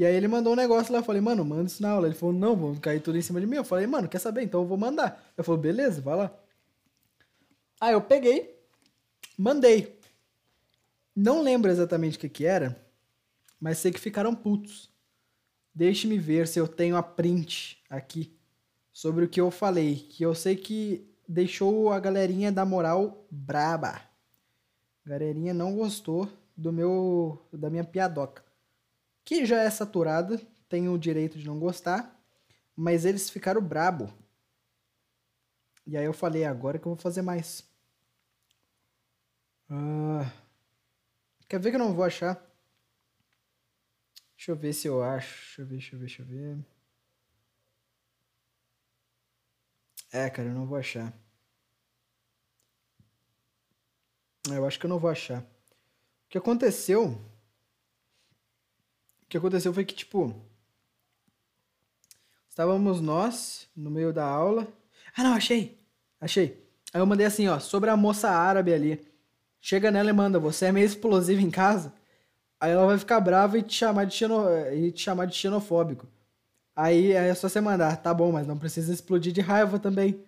E 0.00 0.06
aí 0.06 0.16
ele 0.16 0.28
mandou 0.28 0.54
um 0.54 0.56
negócio 0.56 0.90
lá, 0.94 1.00
eu 1.00 1.04
falei, 1.04 1.20
mano, 1.20 1.44
manda 1.44 1.64
isso 1.64 1.82
na 1.82 1.90
aula. 1.90 2.06
Ele 2.06 2.14
falou, 2.14 2.34
não, 2.34 2.56
vão 2.56 2.74
cair 2.76 3.02
tudo 3.02 3.18
em 3.18 3.20
cima 3.20 3.38
de 3.38 3.46
mim. 3.46 3.56
Eu 3.56 3.64
falei, 3.64 3.86
mano, 3.86 4.08
quer 4.08 4.18
saber? 4.18 4.40
Então 4.40 4.62
eu 4.62 4.66
vou 4.66 4.78
mandar. 4.78 5.30
Eu 5.36 5.44
falei, 5.44 5.60
beleza, 5.60 6.00
vai 6.00 6.16
lá. 6.16 6.34
Aí 7.78 7.92
eu 7.92 8.00
peguei, 8.00 8.58
mandei. 9.36 10.00
Não 11.14 11.42
lembro 11.42 11.70
exatamente 11.70 12.16
o 12.16 12.20
que 12.20 12.30
que 12.30 12.46
era, 12.46 12.82
mas 13.60 13.76
sei 13.76 13.92
que 13.92 14.00
ficaram 14.00 14.34
putos. 14.34 14.90
Deixe-me 15.74 16.16
ver 16.16 16.48
se 16.48 16.58
eu 16.58 16.66
tenho 16.66 16.96
a 16.96 17.02
print 17.02 17.84
aqui 17.90 18.34
sobre 18.90 19.26
o 19.26 19.28
que 19.28 19.38
eu 19.38 19.50
falei, 19.50 19.96
que 19.96 20.24
eu 20.24 20.34
sei 20.34 20.56
que 20.56 21.06
deixou 21.28 21.92
a 21.92 22.00
galerinha 22.00 22.50
da 22.50 22.64
moral 22.64 23.26
braba. 23.30 24.00
A 25.04 25.10
galerinha 25.10 25.52
não 25.52 25.76
gostou 25.76 26.26
do 26.56 26.72
meu 26.72 27.46
da 27.52 27.68
minha 27.68 27.84
piadoca. 27.84 28.49
Que 29.24 29.44
já 29.46 29.62
é 29.62 29.70
saturada, 29.70 30.38
tem 30.68 30.88
o 30.88 30.98
direito 30.98 31.38
de 31.38 31.46
não 31.46 31.58
gostar, 31.58 32.18
mas 32.76 33.04
eles 33.04 33.30
ficaram 33.30 33.62
brabo. 33.62 34.12
E 35.86 35.96
aí 35.96 36.04
eu 36.04 36.12
falei, 36.12 36.44
agora 36.44 36.78
que 36.78 36.86
eu 36.86 36.94
vou 36.94 37.02
fazer 37.02 37.22
mais. 37.22 37.68
Ah, 39.68 40.30
quer 41.48 41.60
ver 41.60 41.70
que 41.70 41.76
eu 41.76 41.80
não 41.80 41.94
vou 41.94 42.04
achar? 42.04 42.34
Deixa 44.36 44.52
eu 44.52 44.56
ver 44.56 44.72
se 44.72 44.88
eu 44.88 45.02
acho. 45.02 45.58
Deixa 45.58 45.62
eu 45.62 45.66
ver, 45.66 45.76
deixa 45.76 45.94
eu 45.94 45.98
ver, 45.98 46.06
deixa 46.06 46.22
eu 46.22 46.26
ver. 46.26 46.64
É, 50.12 50.28
cara, 50.30 50.48
eu 50.48 50.54
não 50.54 50.66
vou 50.66 50.76
achar. 50.78 51.12
Eu 54.48 54.66
acho 54.66 54.78
que 54.78 54.86
eu 54.86 54.90
não 54.90 54.98
vou 54.98 55.10
achar. 55.10 55.42
O 55.42 56.28
que 56.28 56.38
aconteceu? 56.38 57.20
Que 59.30 59.38
aconteceu 59.38 59.72
foi 59.72 59.84
que, 59.84 59.94
tipo. 59.94 60.34
Estávamos 62.48 63.00
nós 63.00 63.68
no 63.76 63.88
meio 63.88 64.12
da 64.12 64.26
aula. 64.26 64.66
Ah, 65.16 65.22
não, 65.22 65.34
achei! 65.34 65.78
Achei. 66.20 66.62
Aí 66.92 67.00
eu 67.00 67.06
mandei 67.06 67.24
assim, 67.24 67.46
ó, 67.46 67.60
sobre 67.60 67.88
a 67.90 67.96
moça 67.96 68.28
árabe 68.28 68.74
ali. 68.74 69.06
Chega 69.60 69.90
nela 69.90 70.10
e 70.10 70.12
manda, 70.12 70.40
você 70.40 70.66
é 70.66 70.72
meio 70.72 70.84
explosivo 70.84 71.40
em 71.40 71.50
casa? 71.50 71.92
Aí 72.58 72.72
ela 72.72 72.86
vai 72.86 72.98
ficar 72.98 73.20
brava 73.20 73.56
e 73.56 73.62
te 73.62 73.74
chamar 73.74 74.04
de, 74.04 74.14
xeno... 74.14 74.44
e 74.72 74.90
te 74.90 75.00
chamar 75.00 75.26
de 75.26 75.36
xenofóbico. 75.36 76.08
Aí 76.74 77.12
é 77.12 77.32
só 77.34 77.48
você 77.48 77.60
mandar, 77.60 77.96
tá 77.98 78.12
bom, 78.12 78.32
mas 78.32 78.48
não 78.48 78.58
precisa 78.58 78.92
explodir 78.92 79.32
de 79.32 79.40
raiva 79.40 79.78
também. 79.78 80.24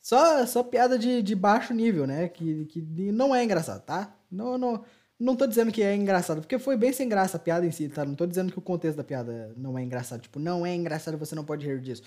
Só, 0.00 0.46
só 0.46 0.62
piada 0.62 0.98
de, 0.98 1.22
de 1.22 1.34
baixo 1.34 1.74
nível, 1.74 2.06
né? 2.06 2.28
Que, 2.28 2.64
que 2.66 2.80
não 3.12 3.34
é 3.34 3.44
engraçado, 3.44 3.82
tá? 3.84 4.14
Não, 4.30 4.56
não, 4.56 4.84
não 5.24 5.34
tô 5.34 5.46
dizendo 5.46 5.72
que 5.72 5.82
é 5.82 5.94
engraçado, 5.96 6.42
porque 6.42 6.58
foi 6.58 6.76
bem 6.76 6.92
sem 6.92 7.08
graça 7.08 7.38
a 7.38 7.40
piada 7.40 7.64
em 7.66 7.70
si, 7.70 7.88
tá? 7.88 8.04
Não 8.04 8.14
tô 8.14 8.26
dizendo 8.26 8.52
que 8.52 8.58
o 8.58 8.62
contexto 8.62 8.98
da 8.98 9.04
piada 9.04 9.54
não 9.56 9.78
é 9.78 9.82
engraçado. 9.82 10.20
Tipo, 10.20 10.38
não 10.38 10.66
é 10.66 10.74
engraçado, 10.74 11.16
você 11.16 11.34
não 11.34 11.44
pode 11.44 11.66
rir 11.66 11.80
disso. 11.80 12.02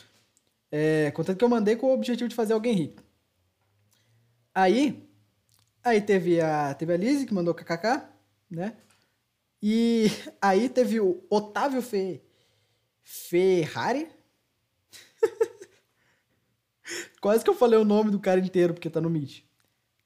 É, 0.71 1.09
contanto 1.12 1.38
que 1.38 1.43
eu 1.43 1.50
mandei 1.50 1.75
com 1.75 1.88
o 1.88 1.93
objetivo 1.93 2.29
de 2.29 2.36
fazer 2.36 2.53
alguém 2.53 2.74
rir. 2.75 2.95
Aí, 4.53 5.09
aí 5.83 6.00
teve 6.00 6.39
a, 6.39 6.74
teve 6.75 6.93
a 6.93 6.97
Lizzie 6.97 7.25
que 7.25 7.33
mandou 7.33 7.55
kkk, 7.55 8.03
né? 8.51 8.77
E 9.62 10.07
aí 10.39 10.69
teve 10.69 11.00
o 11.00 11.24
Otávio 11.29 11.81
Fe, 11.81 12.21
Ferrari. 13.03 14.09
Quase 17.19 17.43
que 17.43 17.50
eu 17.50 17.55
falei 17.55 17.79
o 17.79 17.86
nome 17.86 18.12
do 18.12 18.19
cara 18.19 18.39
inteiro, 18.39 18.75
porque 18.75 18.91
tá 18.91 19.01
no 19.01 19.09
Meet. 19.09 19.43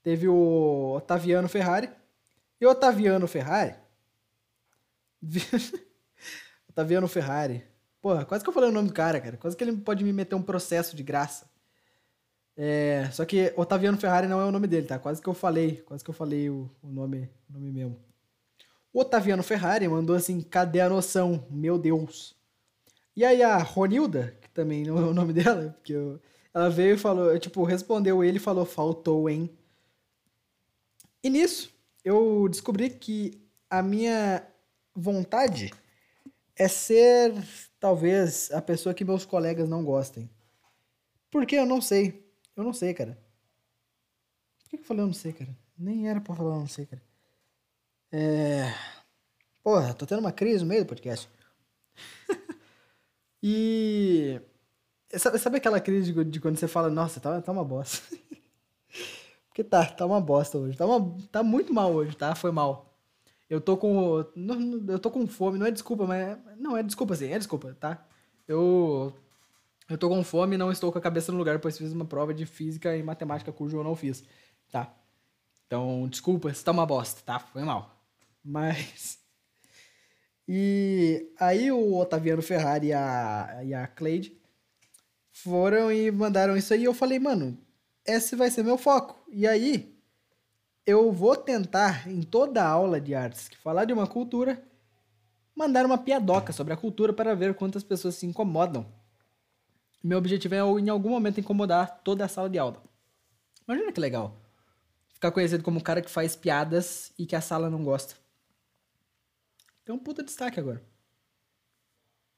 Teve 0.01 0.29
o 0.29 0.93
Otaviano 0.95 1.49
Ferrari. 1.49 1.89
E 2.61 2.65
o 2.65 2.69
Otaviano 2.69 3.27
Ferrari. 3.27 3.75
Otaviano 6.69 7.07
Ferrari. 7.07 7.63
Porra, 8.01 8.23
quase 8.25 8.43
que 8.43 8.49
eu 8.49 8.53
falei 8.53 8.69
o 8.69 8.71
nome 8.71 8.87
do 8.89 8.93
cara, 8.93 9.19
cara. 9.19 9.35
Quase 9.37 9.57
que 9.57 9.63
ele 9.63 9.75
pode 9.77 10.03
me 10.03 10.13
meter 10.13 10.35
um 10.35 10.41
processo 10.41 10.95
de 10.95 11.03
graça. 11.03 11.49
É, 12.55 13.09
só 13.11 13.25
que 13.25 13.53
Otaviano 13.55 13.97
Ferrari 13.97 14.27
não 14.27 14.39
é 14.39 14.45
o 14.45 14.51
nome 14.51 14.67
dele, 14.67 14.87
tá? 14.87 14.99
Quase 14.99 15.21
que 15.21 15.27
eu 15.27 15.33
falei, 15.33 15.77
quase 15.81 16.03
que 16.03 16.09
eu 16.09 16.13
falei 16.13 16.49
o, 16.49 16.69
o 16.81 16.87
nome, 16.87 17.29
o 17.49 17.53
nome 17.53 17.71
mesmo. 17.71 17.99
O 18.93 18.99
Otaviano 18.99 19.41
Ferrari 19.41 19.87
mandou 19.87 20.15
assim, 20.15 20.41
cadê 20.41 20.81
a 20.81 20.89
noção? 20.89 21.47
Meu 21.49 21.77
Deus. 21.77 22.35
E 23.15 23.23
aí 23.23 23.41
a 23.41 23.57
Ronilda, 23.57 24.35
que 24.41 24.49
também 24.49 24.83
não 24.83 24.97
é 24.97 25.01
o 25.01 25.13
nome 25.13 25.33
dela, 25.33 25.73
porque 25.77 25.93
eu- 25.93 26.19
ela 26.53 26.69
veio 26.69 26.95
e 26.95 26.97
falou, 26.97 27.37
tipo, 27.39 27.63
respondeu 27.63 28.23
ele 28.23 28.37
e 28.37 28.39
falou, 28.39 28.65
faltou, 28.65 29.29
hein? 29.29 29.49
E 31.23 31.29
nisso, 31.29 31.73
eu 32.03 32.47
descobri 32.49 32.89
que 32.89 33.41
a 33.69 33.81
minha 33.81 34.45
vontade 34.95 35.71
é 36.55 36.67
ser, 36.67 37.33
talvez, 37.79 38.51
a 38.51 38.61
pessoa 38.61 38.93
que 38.93 39.05
meus 39.05 39.25
colegas 39.25 39.69
não 39.69 39.83
gostem. 39.83 40.29
Porque 41.29 41.55
eu 41.55 41.65
não 41.65 41.81
sei. 41.81 42.23
Eu 42.55 42.63
não 42.63 42.73
sei, 42.73 42.93
cara. 42.93 43.17
Por 44.63 44.69
que 44.69 44.75
eu 44.77 44.83
falei 44.83 45.03
eu 45.03 45.07
não 45.07 45.13
sei, 45.13 45.33
cara? 45.33 45.57
Nem 45.77 46.09
era 46.09 46.19
pra 46.21 46.35
falar 46.35 46.55
eu 46.55 46.59
não 46.59 46.67
sei, 46.67 46.85
cara. 46.85 47.01
É... 48.11 48.73
Porra, 49.63 49.93
tô 49.93 50.05
tendo 50.05 50.19
uma 50.19 50.31
crise 50.31 50.63
no 50.63 50.69
meio 50.69 50.83
do 50.83 50.87
podcast. 50.87 51.29
e... 53.41 54.41
Sabe, 55.17 55.57
aquela 55.57 55.79
crise 55.79 56.13
de, 56.13 56.23
de 56.23 56.39
quando 56.39 56.57
você 56.57 56.67
fala, 56.67 56.89
nossa, 56.89 57.19
tá, 57.19 57.41
tá 57.41 57.51
uma 57.51 57.65
bosta. 57.65 58.15
Porque 59.61 59.63
tá, 59.63 59.85
tá 59.85 60.05
uma 60.05 60.19
bosta 60.19 60.57
hoje. 60.57 60.77
Tá, 60.77 60.85
uma, 60.85 61.15
tá 61.31 61.43
muito 61.43 61.73
mal 61.73 61.91
hoje, 61.93 62.15
tá? 62.15 62.33
Foi 62.35 62.51
mal. 62.51 62.93
Eu 63.49 63.61
tô 63.61 63.77
com. 63.77 64.25
Eu 64.87 64.99
tô 64.99 65.11
com 65.11 65.27
fome, 65.27 65.59
não 65.59 65.65
é 65.65 65.71
desculpa, 65.71 66.05
mas. 66.05 66.19
é- 66.21 66.39
Não, 66.57 66.75
é 66.75 66.83
desculpa 66.83 67.15
sim, 67.15 67.31
é 67.31 67.37
desculpa, 67.37 67.75
tá? 67.79 68.03
Eu. 68.47 69.13
Eu 69.89 69.97
tô 69.97 70.07
com 70.09 70.23
fome 70.23 70.55
e 70.55 70.57
não 70.57 70.71
estou 70.71 70.91
com 70.91 70.97
a 70.97 71.01
cabeça 71.01 71.31
no 71.31 71.37
lugar, 71.37 71.59
pois 71.59 71.77
fiz 71.77 71.91
uma 71.91 72.05
prova 72.05 72.33
de 72.33 72.45
física 72.45 72.95
e 72.95 73.03
matemática 73.03 73.51
cujo 73.51 73.77
eu 73.77 73.83
não 73.83 73.95
fiz, 73.95 74.23
tá? 74.71 74.93
Então, 75.67 76.07
desculpa 76.09 76.53
se 76.53 76.63
tá 76.63 76.71
uma 76.71 76.85
bosta, 76.85 77.21
tá? 77.25 77.39
Foi 77.39 77.63
mal. 77.63 78.01
Mas. 78.43 79.19
E 80.47 81.31
aí 81.39 81.71
o 81.71 81.95
Otaviano 81.97 82.41
Ferrari 82.41 82.87
e 82.87 82.93
a, 82.93 83.61
e 83.63 83.73
a 83.73 83.87
Cleide 83.87 84.37
foram 85.31 85.91
e 85.91 86.11
mandaram 86.11 86.57
isso 86.57 86.73
aí. 86.73 86.81
E 86.81 86.85
eu 86.85 86.93
falei, 86.93 87.19
mano, 87.19 87.57
esse 88.05 88.35
vai 88.35 88.49
ser 88.49 88.63
meu 88.63 88.77
foco. 88.77 89.23
E 89.29 89.47
aí, 89.47 89.97
eu 90.85 91.11
vou 91.11 91.35
tentar, 91.35 92.09
em 92.09 92.21
toda 92.21 92.65
aula 92.65 92.99
de 92.99 93.13
artes 93.13 93.47
que 93.47 93.57
falar 93.57 93.85
de 93.85 93.93
uma 93.93 94.07
cultura, 94.07 94.61
mandar 95.55 95.85
uma 95.85 95.97
piadoca 95.97 96.51
sobre 96.51 96.73
a 96.73 96.77
cultura 96.77 97.13
para 97.13 97.35
ver 97.35 97.53
quantas 97.55 97.83
pessoas 97.83 98.15
se 98.15 98.25
incomodam. 98.25 98.85
Meu 100.03 100.17
objetivo 100.17 100.55
é 100.55 100.59
em 100.59 100.89
algum 100.89 101.09
momento 101.09 101.39
incomodar 101.39 102.01
toda 102.03 102.25
a 102.25 102.27
sala 102.27 102.49
de 102.49 102.57
aula. 102.57 102.81
Imagina 103.67 103.91
que 103.91 103.99
legal. 103.99 104.41
Ficar 105.13 105.31
conhecido 105.31 105.63
como 105.63 105.79
o 105.79 105.83
cara 105.83 106.01
que 106.01 106.09
faz 106.09 106.35
piadas 106.35 107.13
e 107.17 107.27
que 107.27 107.35
a 107.35 107.41
sala 107.41 107.69
não 107.69 107.83
gosta. 107.83 108.15
Tem 109.85 109.93
um 109.93 109.99
puta 109.99 110.23
destaque 110.23 110.59
agora. 110.59 110.83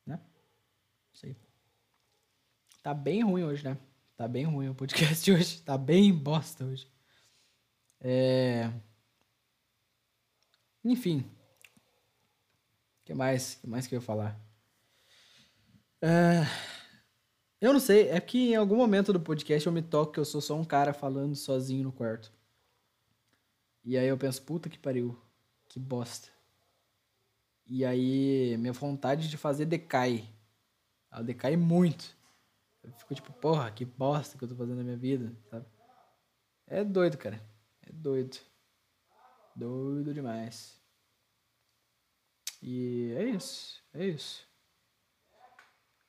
Né? 0.06 0.20
Isso 1.14 1.26
aí. 1.26 1.38
Tá 2.82 2.94
bem 2.94 3.24
ruim 3.24 3.44
hoje, 3.44 3.64
né? 3.64 3.78
Tá 4.16 4.28
bem 4.28 4.46
ruim 4.46 4.70
o 4.70 4.76
podcast 4.76 5.30
hoje. 5.32 5.62
Tá 5.62 5.78
bem 5.78 6.14
bosta 6.14 6.66
hoje. 6.66 6.88
É... 8.00 8.72
Enfim. 10.84 11.20
O 13.02 13.06
que 13.06 13.14
mais? 13.14 13.56
O 13.56 13.62
que 13.62 13.68
mais 13.68 13.88
que 13.88 13.96
eu 13.96 14.00
ia 14.00 14.06
falar? 14.06 14.40
É... 16.02 16.42
Eu 17.60 17.72
não 17.72 17.80
sei, 17.80 18.10
é 18.10 18.20
que 18.20 18.50
em 18.52 18.56
algum 18.56 18.76
momento 18.76 19.14
do 19.14 19.22
podcast 19.22 19.66
eu 19.66 19.72
me 19.72 19.82
toco 19.82 20.12
que 20.12 20.20
eu 20.20 20.26
sou 20.26 20.42
só 20.42 20.54
um 20.54 20.66
cara 20.66 20.94
falando 20.94 21.34
sozinho 21.34 21.86
no 21.86 21.94
quarto. 21.94 22.30
E 23.86 23.98
aí 23.98 24.08
eu 24.08 24.18
penso, 24.18 24.42
puta 24.42 24.70
que 24.70 24.78
pariu, 24.78 25.18
que 25.70 25.80
bosta. 25.80 26.28
E 27.66 27.86
aí 27.86 28.58
minha 28.58 28.74
vontade 28.74 29.30
de 29.30 29.38
fazer 29.38 29.66
decai. 29.66 30.30
Ela 31.10 31.24
decai 31.24 31.56
muito. 31.56 32.18
Eu 32.84 32.92
fico 32.94 33.16
tipo, 33.16 33.32
porra, 33.34 33.72
que 33.72 33.86
bosta 33.86 34.38
que 34.38 34.44
eu 34.44 34.50
tô 34.50 34.56
fazendo 34.56 34.78
na 34.78 34.84
minha 34.84 34.98
vida, 34.98 35.34
sabe? 35.50 35.66
É 36.68 36.84
doido, 36.84 37.18
cara. 37.18 37.42
É 37.82 37.92
doido. 37.92 38.38
Doido 39.56 40.14
demais. 40.14 40.82
E 42.62 43.14
é 43.18 43.24
isso. 43.26 43.82
É 43.94 44.06
isso. 44.06 44.46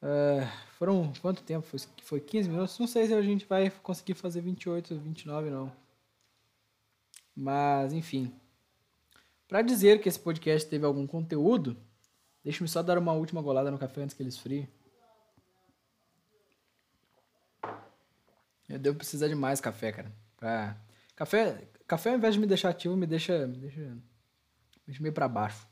Uh, 0.02 0.46
foram 0.78 1.12
quanto 1.20 1.42
tempo? 1.42 1.66
Foi, 1.66 1.78
foi 2.02 2.20
15 2.20 2.48
minutos? 2.48 2.78
Não 2.78 2.86
sei 2.86 3.06
se 3.06 3.14
a 3.14 3.22
gente 3.22 3.46
vai 3.46 3.70
conseguir 3.70 4.14
fazer 4.14 4.40
28, 4.40 4.98
29 4.98 5.50
não. 5.50 5.72
Mas, 7.34 7.92
enfim. 7.92 8.32
Para 9.48 9.62
dizer 9.62 10.00
que 10.00 10.08
esse 10.08 10.18
podcast 10.18 10.68
teve 10.68 10.84
algum 10.84 11.06
conteúdo, 11.06 11.76
deixa-me 12.42 12.68
só 12.68 12.82
dar 12.82 12.98
uma 12.98 13.12
última 13.12 13.42
golada 13.42 13.70
no 13.70 13.78
café 13.78 14.02
antes 14.02 14.14
que 14.14 14.22
ele 14.22 14.28
esfrie. 14.28 14.68
Eu 18.68 18.78
devo 18.78 18.96
precisar 18.96 19.28
de 19.28 19.34
mais 19.34 19.60
café, 19.60 19.92
cara. 19.92 20.12
Pra... 20.36 20.76
Café, 21.16 21.68
café 21.86 22.10
ao 22.10 22.16
invés 22.16 22.34
de 22.34 22.40
me 22.40 22.46
deixar 22.46 22.70
ativo, 22.70 22.96
me 22.96 23.06
deixa, 23.06 23.46
me 23.46 23.56
deixa, 23.56 23.80
me 23.80 24.02
deixa 24.86 25.02
meio 25.02 25.12
para 25.12 25.28
baixo. 25.28 25.66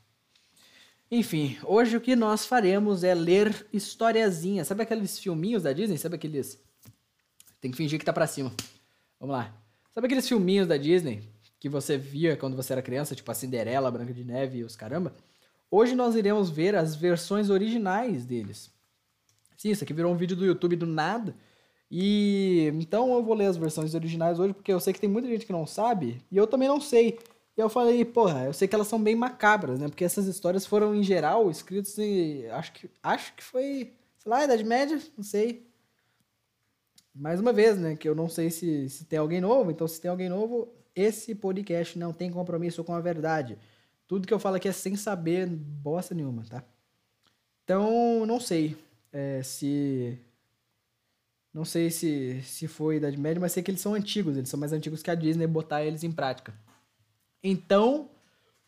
Enfim, 1.11 1.57
hoje 1.63 1.95
o 1.95 2.01
que 2.01 2.15
nós 2.15 2.45
faremos 2.45 3.03
é 3.03 3.13
ler 3.13 3.67
historiazinhas. 3.71 4.67
Sabe 4.67 4.83
aqueles 4.83 5.19
filminhos 5.19 5.63
da 5.63 5.71
Disney? 5.71 5.97
Sabe 5.97 6.15
aqueles. 6.15 6.59
Tem 7.61 7.69
que 7.69 7.77
fingir 7.77 7.99
que 7.99 8.05
tá 8.05 8.13
pra 8.13 8.25
cima. 8.25 8.51
Vamos 9.19 9.35
lá. 9.35 9.55
Sabe 9.93 10.07
aqueles 10.07 10.27
filminhos 10.27 10.67
da 10.67 10.75
Disney 10.75 11.21
que 11.59 11.69
você 11.69 11.97
via 11.97 12.35
quando 12.35 12.55
você 12.55 12.73
era 12.73 12.81
criança, 12.81 13.15
tipo 13.15 13.29
a 13.31 13.35
Cinderela, 13.35 13.87
a 13.87 13.91
Branca 13.91 14.13
de 14.13 14.23
Neve 14.23 14.59
e 14.59 14.63
os 14.63 14.75
caramba? 14.75 15.15
Hoje 15.69 15.95
nós 15.95 16.15
iremos 16.15 16.49
ver 16.49 16.75
as 16.75 16.95
versões 16.95 17.49
originais 17.49 18.25
deles. 18.25 18.71
Sim, 19.55 19.69
isso 19.69 19.83
aqui 19.83 19.93
virou 19.93 20.11
um 20.11 20.17
vídeo 20.17 20.35
do 20.35 20.45
YouTube 20.45 20.75
do 20.75 20.85
nada. 20.85 21.35
E 21.95 22.71
então 22.73 23.13
eu 23.13 23.21
vou 23.21 23.35
ler 23.35 23.45
as 23.45 23.55
versões 23.55 23.93
originais 23.93 24.39
hoje, 24.39 24.51
porque 24.51 24.73
eu 24.73 24.79
sei 24.79 24.91
que 24.91 24.99
tem 24.99 25.07
muita 25.07 25.27
gente 25.27 25.45
que 25.45 25.51
não 25.51 25.67
sabe, 25.67 26.19
e 26.31 26.35
eu 26.35 26.47
também 26.47 26.67
não 26.67 26.81
sei. 26.81 27.19
E 27.55 27.61
eu 27.61 27.69
falei, 27.69 28.03
porra, 28.03 28.45
eu 28.45 28.53
sei 28.53 28.67
que 28.67 28.73
elas 28.73 28.87
são 28.87 28.99
bem 28.99 29.15
macabras, 29.15 29.79
né? 29.79 29.87
Porque 29.87 30.03
essas 30.03 30.25
histórias 30.25 30.65
foram, 30.65 30.95
em 30.95 31.03
geral, 31.03 31.51
escritas 31.51 31.95
em. 31.99 32.47
Acho 32.47 32.73
que, 32.73 32.89
acho 33.03 33.35
que 33.35 33.43
foi, 33.43 33.93
sei 34.17 34.29
lá, 34.31 34.43
Idade 34.43 34.63
Média, 34.63 34.99
não 35.15 35.23
sei. 35.23 35.67
Mais 37.13 37.39
uma 37.39 37.53
vez, 37.53 37.77
né? 37.77 37.95
Que 37.95 38.09
eu 38.09 38.15
não 38.15 38.27
sei 38.27 38.49
se, 38.49 38.89
se 38.89 39.05
tem 39.05 39.19
alguém 39.19 39.39
novo, 39.39 39.69
então 39.69 39.87
se 39.87 40.01
tem 40.01 40.09
alguém 40.09 40.29
novo, 40.29 40.73
esse 40.95 41.35
podcast 41.35 41.99
não 41.99 42.11
tem 42.11 42.31
compromisso 42.31 42.83
com 42.83 42.95
a 42.95 43.01
verdade. 43.01 43.55
Tudo 44.07 44.27
que 44.27 44.33
eu 44.33 44.39
falo 44.39 44.55
aqui 44.55 44.67
é 44.67 44.71
sem 44.71 44.95
saber 44.95 45.47
bosta 45.47 46.15
nenhuma, 46.15 46.43
tá? 46.49 46.63
Então, 47.63 48.25
não 48.25 48.39
sei 48.39 48.75
é, 49.11 49.43
se. 49.43 50.17
Não 51.53 51.63
sei 51.63 51.91
se, 51.91 52.41
se 52.41 52.67
foi 52.67 52.97
Idade 52.97 53.17
Média, 53.17 53.39
mas 53.39 53.51
sei 53.51 53.61
que 53.61 53.69
eles 53.69 53.81
são 53.81 53.93
antigos, 53.93 54.35
eles 54.35 54.49
são 54.49 54.59
mais 54.59 54.73
antigos 54.73 55.03
que 55.03 55.11
a 55.11 55.15
Disney 55.15 55.45
botar 55.45 55.83
eles 55.83 56.03
em 56.03 56.11
prática. 56.11 56.53
Então, 57.43 58.09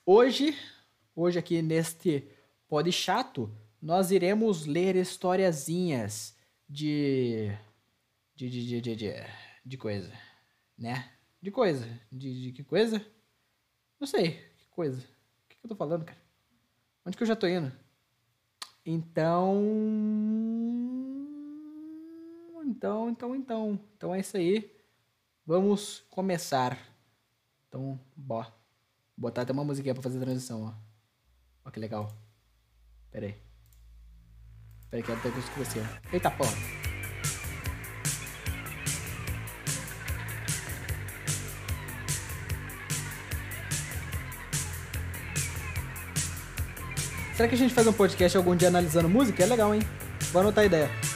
hoje, 0.05 0.55
hoje 1.15 1.39
aqui 1.39 1.61
neste 1.63 2.27
pod 2.67 2.91
chato, 2.91 3.51
nós 3.81 4.11
iremos 4.11 4.65
ler 4.67 4.95
historiazinhas 4.95 6.35
de 6.69 7.51
de 8.35 8.49
de 8.49 8.65
de 8.67 8.81
de, 8.81 8.95
de, 8.95 9.13
de 9.65 9.77
coisa, 9.77 10.11
né? 10.77 11.11
De 11.41 11.49
coisa, 11.49 11.87
de, 12.11 12.41
de 12.43 12.51
que 12.51 12.63
coisa? 12.63 13.03
Não 13.99 14.05
sei, 14.05 14.31
que 14.57 14.67
coisa. 14.69 14.99
O 14.99 15.49
que, 15.49 15.55
que 15.55 15.65
eu 15.65 15.69
tô 15.69 15.75
falando, 15.75 16.05
cara? 16.05 16.19
Onde 17.05 17.17
que 17.17 17.23
eu 17.23 17.27
já 17.27 17.35
tô 17.35 17.47
indo? 17.47 17.71
Então, 18.85 19.63
então, 22.75 23.09
então, 23.09 23.33
então, 23.33 23.79
então 23.95 24.13
é 24.13 24.19
isso 24.19 24.35
aí. 24.35 24.69
Vamos 25.45 26.03
começar. 26.09 26.77
Então, 27.69 27.97
bora. 28.13 28.53
Botar 29.15 29.43
até 29.43 29.53
uma 29.53 29.63
musiquinha 29.63 29.93
pra 29.93 30.03
fazer 30.03 30.17
a 30.17 30.21
transição, 30.21 30.63
ó. 30.65 30.73
Ó 31.63 31.71
que 31.71 31.79
legal. 31.79 32.11
Pera 33.09 33.27
aí. 33.27 33.35
Pera 34.91 35.01
aí 35.01 35.03
que 35.03 35.11
até 35.11 35.31
que 35.31 35.57
você. 35.57 35.79
Eita 36.11 36.29
porra. 36.29 36.51
Será 47.35 47.47
que 47.47 47.55
a 47.55 47.57
gente 47.57 47.73
faz 47.73 47.87
um 47.87 47.93
podcast 47.93 48.37
algum 48.37 48.55
dia 48.55 48.67
analisando 48.67 49.07
música? 49.07 49.43
É 49.43 49.45
legal, 49.45 49.73
hein? 49.73 49.81
Vou 50.31 50.41
anotar 50.41 50.63
a 50.63 50.67
ideia. 50.67 51.14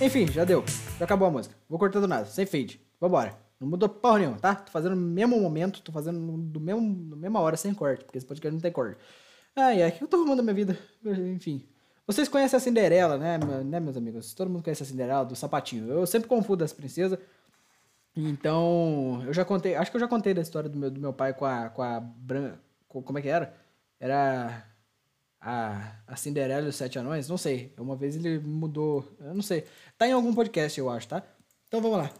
Enfim, 0.00 0.28
já 0.28 0.44
deu. 0.44 0.64
Já 0.96 1.04
acabou 1.04 1.26
a 1.26 1.30
música. 1.30 1.54
Vou 1.68 1.78
cortando 1.78 2.06
nada, 2.06 2.24
sem 2.26 2.46
fade. 2.46 2.80
Vambora. 3.00 3.36
Não 3.58 3.66
mudou 3.66 3.88
porra 3.88 4.20
nenhuma, 4.20 4.38
tá? 4.38 4.54
Tô 4.54 4.70
fazendo 4.70 4.94
no 4.94 5.02
mesmo 5.02 5.40
momento, 5.40 5.82
tô 5.82 5.90
fazendo 5.90 6.38
do 6.38 6.60
mesmo, 6.60 7.10
na 7.10 7.16
mesma 7.16 7.40
hora, 7.40 7.56
sem 7.56 7.74
corte, 7.74 8.04
porque 8.04 8.16
esse 8.16 8.26
podcast 8.26 8.54
não 8.54 8.60
tem 8.60 8.70
corte. 8.70 8.96
Ai, 9.56 9.82
ai, 9.82 9.90
que 9.90 10.02
eu 10.02 10.06
tô 10.06 10.16
arrumando 10.18 10.38
a 10.38 10.42
minha 10.44 10.54
vida. 10.54 10.78
Enfim. 11.04 11.66
Vocês 12.06 12.28
conhecem 12.28 12.56
a 12.56 12.60
Cinderela, 12.60 13.18
né, 13.18 13.38
né, 13.64 13.80
meus 13.80 13.96
amigos? 13.96 14.32
Todo 14.32 14.48
mundo 14.48 14.62
conhece 14.62 14.84
a 14.84 14.86
Cinderela, 14.86 15.24
do 15.24 15.34
sapatinho. 15.34 15.90
Eu 15.90 16.06
sempre 16.06 16.28
confundo 16.28 16.62
as 16.62 16.72
princesas. 16.72 17.18
Então, 18.16 19.20
eu 19.26 19.32
já 19.32 19.44
contei, 19.44 19.74
acho 19.74 19.90
que 19.90 19.96
eu 19.96 20.00
já 20.00 20.08
contei 20.08 20.32
da 20.32 20.40
história 20.40 20.68
do 20.68 20.78
meu, 20.78 20.90
do 20.90 21.00
meu 21.00 21.12
pai 21.12 21.34
com 21.34 21.44
a, 21.44 21.68
com 21.70 21.82
a 21.82 21.98
branca. 21.98 22.60
Como 22.88 23.18
é 23.18 23.22
que 23.22 23.28
era? 23.28 23.54
Era 24.00 24.64
a, 25.40 25.96
a 26.06 26.16
Cinderela 26.16 26.66
e 26.66 26.68
os 26.68 26.76
Sete 26.76 26.98
Anões, 26.98 27.28
não 27.28 27.38
sei. 27.38 27.72
Uma 27.78 27.96
vez 27.96 28.16
ele 28.16 28.38
mudou, 28.38 29.04
eu 29.20 29.34
não 29.34 29.42
sei. 29.42 29.64
Tá 29.96 30.08
em 30.08 30.12
algum 30.12 30.34
podcast, 30.34 30.78
eu 30.78 30.90
acho, 30.90 31.08
tá? 31.08 31.22
Então 31.66 31.80
vamos 31.80 31.98
lá. 31.98 32.10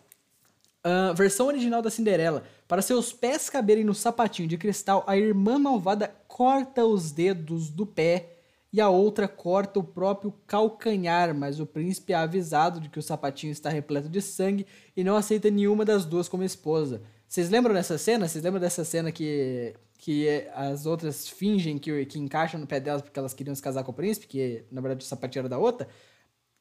Uh, 0.86 1.14
versão 1.14 1.46
original 1.46 1.82
da 1.82 1.90
Cinderela. 1.90 2.44
Para 2.66 2.82
seus 2.82 3.12
pés 3.12 3.50
caberem 3.50 3.84
no 3.84 3.94
sapatinho 3.94 4.48
de 4.48 4.56
cristal, 4.56 5.04
a 5.06 5.16
irmã 5.16 5.58
malvada 5.58 6.14
corta 6.28 6.84
os 6.84 7.10
dedos 7.10 7.68
do 7.68 7.84
pé 7.84 8.38
e 8.72 8.80
a 8.80 8.88
outra 8.88 9.26
corta 9.26 9.80
o 9.80 9.84
próprio 9.84 10.32
calcanhar, 10.46 11.34
mas 11.34 11.58
o 11.58 11.66
príncipe 11.66 12.12
é 12.12 12.16
avisado 12.16 12.80
de 12.80 12.88
que 12.88 12.98
o 12.98 13.02
sapatinho 13.02 13.50
está 13.50 13.70
repleto 13.70 14.08
de 14.08 14.20
sangue 14.20 14.66
e 14.96 15.02
não 15.02 15.16
aceita 15.16 15.50
nenhuma 15.50 15.84
das 15.84 16.04
duas 16.04 16.28
como 16.28 16.44
esposa. 16.44 17.02
Vocês 17.28 17.50
lembram 17.50 17.74
dessa 17.74 17.98
cena? 17.98 18.26
Vocês 18.26 18.42
lembram 18.42 18.60
dessa 18.60 18.84
cena 18.84 19.12
que 19.12 19.74
que 19.98 20.28
as 20.54 20.86
outras 20.86 21.28
fingem 21.28 21.76
que, 21.76 22.06
que 22.06 22.18
encaixam 22.20 22.60
no 22.60 22.66
pé 22.68 22.78
delas 22.78 23.02
porque 23.02 23.18
elas 23.18 23.34
queriam 23.34 23.54
se 23.54 23.60
casar 23.60 23.82
com 23.82 23.90
o 23.90 23.94
príncipe, 23.94 24.28
que 24.28 24.64
na 24.70 24.80
verdade 24.80 25.04
o 25.04 25.08
sapatinho 25.08 25.40
era 25.40 25.48
da 25.48 25.58
outra. 25.58 25.88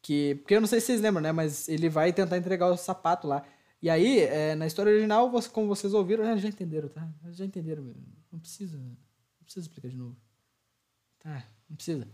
Que, 0.01 0.36
porque 0.36 0.56
eu 0.56 0.62
não 0.62 0.67
sei 0.67 0.80
se 0.80 0.88
vocês 0.88 1.01
lembram, 1.01 1.21
né? 1.21 1.32
Mas 1.32 1.69
ele 1.69 1.88
vai 1.88 2.12
tentar 2.12 2.38
entregar 2.38 2.67
o 2.67 2.77
sapato 2.77 3.27
lá. 3.27 3.43
E 3.82 3.89
aí, 3.89 4.19
é, 4.21 4.56
na 4.56 4.65
história 4.65 4.91
original, 4.91 5.32
como 5.53 5.67
vocês 5.67 5.93
ouviram, 5.93 6.23
já, 6.23 6.36
já 6.38 6.49
entenderam, 6.49 6.89
tá? 6.89 7.08
Já 7.32 7.45
entenderam. 7.45 7.93
Não 8.32 8.39
precisa. 8.39 8.77
Não 8.77 9.43
precisa 9.43 9.67
explicar 9.67 9.89
de 9.89 9.97
novo. 9.97 10.17
Tá, 11.19 11.45
não 11.69 11.75
precisa. 11.75 12.08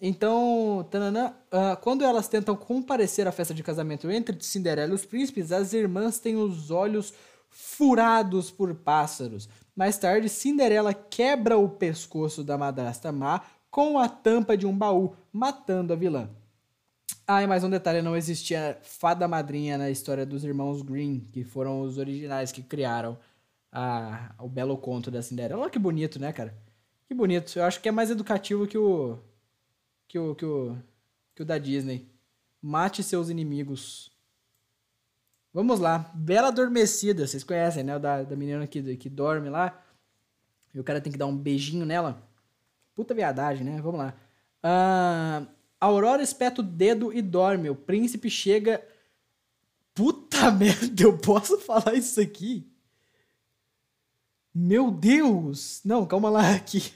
Então, 0.00 0.86
tananã, 0.90 1.34
uh, 1.52 1.76
quando 1.80 2.04
elas 2.04 2.28
tentam 2.28 2.56
comparecer 2.56 3.26
à 3.26 3.32
festa 3.32 3.54
de 3.54 3.62
casamento 3.62 4.10
entre 4.10 4.36
Cinderela 4.42 4.92
e 4.92 4.94
os 4.94 5.06
príncipes, 5.06 5.52
as 5.52 5.72
irmãs 5.72 6.18
têm 6.18 6.36
os 6.36 6.70
olhos 6.70 7.14
furados 7.52 8.50
por 8.50 8.74
pássaros. 8.74 9.48
Mais 9.76 9.96
tarde, 9.96 10.28
Cinderela 10.28 10.92
quebra 10.92 11.56
o 11.56 11.68
pescoço 11.68 12.42
da 12.42 12.58
madrasta 12.58 13.12
má 13.12 13.42
com 13.70 13.98
a 13.98 14.08
tampa 14.08 14.56
de 14.56 14.66
um 14.66 14.76
baú, 14.76 15.14
matando 15.32 15.92
a 15.92 15.96
vilã. 15.96 16.28
Ah, 17.26 17.42
e 17.42 17.46
mais 17.46 17.62
um 17.64 17.70
detalhe, 17.70 18.02
não 18.02 18.16
existia 18.16 18.78
fada 18.82 19.28
madrinha 19.28 19.78
na 19.78 19.88
história 19.88 20.26
dos 20.26 20.44
irmãos 20.44 20.82
Green, 20.82 21.20
que 21.32 21.44
foram 21.44 21.80
os 21.82 21.96
originais 21.96 22.52
que 22.52 22.62
criaram 22.62 23.16
a, 23.70 24.34
o 24.38 24.48
belo 24.48 24.76
conto 24.76 25.10
da 25.10 25.22
Cinderela. 25.22 25.62
Olha 25.62 25.70
que 25.70 25.78
bonito, 25.78 26.18
né, 26.18 26.32
cara? 26.32 26.54
Que 27.06 27.14
bonito. 27.14 27.58
Eu 27.58 27.64
acho 27.64 27.80
que 27.80 27.88
é 27.88 27.92
mais 27.92 28.10
educativo 28.10 28.66
que 28.66 28.76
o. 28.76 29.18
que 30.06 30.18
o. 30.18 30.34
que 30.34 30.44
o, 30.44 30.76
que 31.34 31.42
o 31.42 31.44
da 31.44 31.56
Disney. 31.56 32.06
Mate 32.60 33.02
seus 33.02 33.30
inimigos. 33.30 34.11
Vamos 35.52 35.80
lá. 35.80 36.10
Bela 36.14 36.48
Adormecida. 36.48 37.26
Vocês 37.26 37.44
conhecem, 37.44 37.82
né? 37.84 37.96
O 37.96 37.98
da, 37.98 38.22
da 38.22 38.36
menina 38.36 38.66
que, 38.66 38.96
que 38.96 39.08
dorme 39.08 39.48
lá. 39.48 39.82
E 40.74 40.80
o 40.80 40.84
cara 40.84 41.00
tem 41.00 41.12
que 41.12 41.18
dar 41.18 41.26
um 41.26 41.36
beijinho 41.36 41.84
nela. 41.84 42.26
Puta 42.94 43.14
viadagem, 43.14 43.64
né? 43.64 43.80
Vamos 43.80 43.98
lá. 43.98 44.14
Ah, 44.62 45.46
Aurora 45.80 46.22
espeta 46.22 46.60
o 46.60 46.64
dedo 46.64 47.12
e 47.12 47.20
dorme. 47.20 47.68
O 47.68 47.74
príncipe 47.74 48.30
chega. 48.30 48.82
Puta 49.94 50.50
merda, 50.52 51.02
eu 51.02 51.18
posso 51.18 51.58
falar 51.58 51.94
isso 51.94 52.20
aqui? 52.20 52.66
Meu 54.54 54.90
Deus! 54.90 55.80
Não, 55.84 56.06
calma 56.06 56.30
lá 56.30 56.54
aqui. 56.54 56.92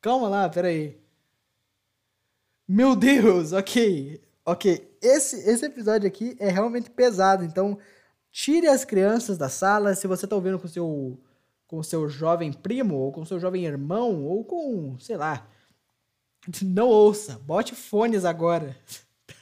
Calma 0.00 0.28
lá, 0.28 0.48
peraí. 0.48 0.98
Meu 2.66 2.94
Deus, 2.94 3.52
ok. 3.52 4.22
Ok, 4.50 4.96
esse, 5.02 5.36
esse 5.46 5.66
episódio 5.66 6.08
aqui 6.08 6.34
é 6.38 6.48
realmente 6.48 6.88
pesado, 6.88 7.44
então 7.44 7.78
tire 8.32 8.66
as 8.66 8.82
crianças 8.82 9.36
da 9.36 9.50
sala. 9.50 9.94
Se 9.94 10.06
você 10.06 10.26
tá 10.26 10.34
ouvindo 10.34 10.58
com 10.58 10.66
seu 10.66 11.20
com 11.66 11.82
seu 11.82 12.08
jovem 12.08 12.50
primo, 12.50 12.94
ou 12.96 13.12
com 13.12 13.26
seu 13.26 13.38
jovem 13.38 13.66
irmão, 13.66 14.24
ou 14.24 14.42
com, 14.42 14.98
sei 14.98 15.18
lá. 15.18 15.46
Não 16.62 16.88
ouça, 16.88 17.38
bote 17.44 17.74
fones 17.74 18.24
agora. 18.24 18.74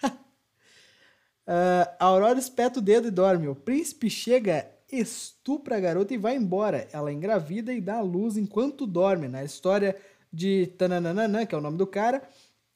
uh, 0.02 1.86
Aurora 2.00 2.40
espeta 2.40 2.80
o 2.80 2.82
dedo 2.82 3.06
e 3.06 3.12
dorme. 3.12 3.46
O 3.46 3.54
príncipe 3.54 4.10
chega, 4.10 4.68
estupra 4.90 5.76
a 5.76 5.80
garota 5.80 6.14
e 6.14 6.18
vai 6.18 6.34
embora. 6.34 6.88
Ela 6.92 7.12
engravida 7.12 7.72
e 7.72 7.80
dá 7.80 7.98
a 7.98 8.02
luz 8.02 8.36
enquanto 8.36 8.84
dorme. 8.84 9.28
Na 9.28 9.44
história 9.44 9.94
de 10.32 10.66
Tananana, 10.76 11.46
que 11.46 11.54
é 11.54 11.58
o 11.58 11.60
nome 11.60 11.78
do 11.78 11.86
cara, 11.86 12.28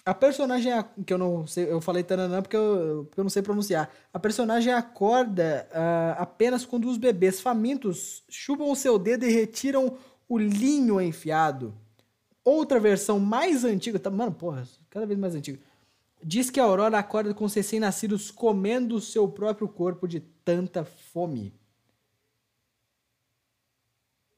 a 0.04 0.14
personagem, 0.14 0.72
que 1.06 1.12
eu 1.12 1.18
não 1.18 1.46
sei, 1.46 1.70
eu 1.70 1.80
falei 1.80 2.02
tananã 2.02 2.40
porque 2.40 2.56
eu, 2.56 3.06
porque 3.08 3.20
eu 3.20 3.24
não 3.24 3.30
sei 3.30 3.42
pronunciar. 3.42 3.90
A 4.12 4.18
personagem 4.18 4.72
acorda 4.72 5.68
uh, 5.70 6.22
apenas 6.22 6.64
quando 6.64 6.88
os 6.88 6.96
bebês 6.96 7.40
famintos 7.40 8.24
chupam 8.28 8.64
o 8.64 8.76
seu 8.76 8.98
dedo 8.98 9.26
e 9.26 9.30
retiram 9.30 9.98
o 10.28 10.38
linho 10.38 11.00
enfiado. 11.00 11.74
Outra 12.42 12.80
versão 12.80 13.20
mais 13.20 13.64
antiga, 13.64 13.98
tá, 13.98 14.10
mano, 14.10 14.32
porra, 14.32 14.66
cada 14.88 15.04
vez 15.04 15.18
mais 15.18 15.34
antiga. 15.34 15.60
Diz 16.22 16.50
que 16.50 16.60
a 16.60 16.64
Aurora 16.64 16.98
acorda 16.98 17.34
com 17.34 17.44
os 17.44 17.54
recém-nascidos 17.54 18.30
comendo 18.30 18.96
o 18.96 19.00
seu 19.00 19.28
próprio 19.28 19.68
corpo 19.68 20.08
de 20.08 20.20
tanta 20.20 20.84
fome. 20.84 21.52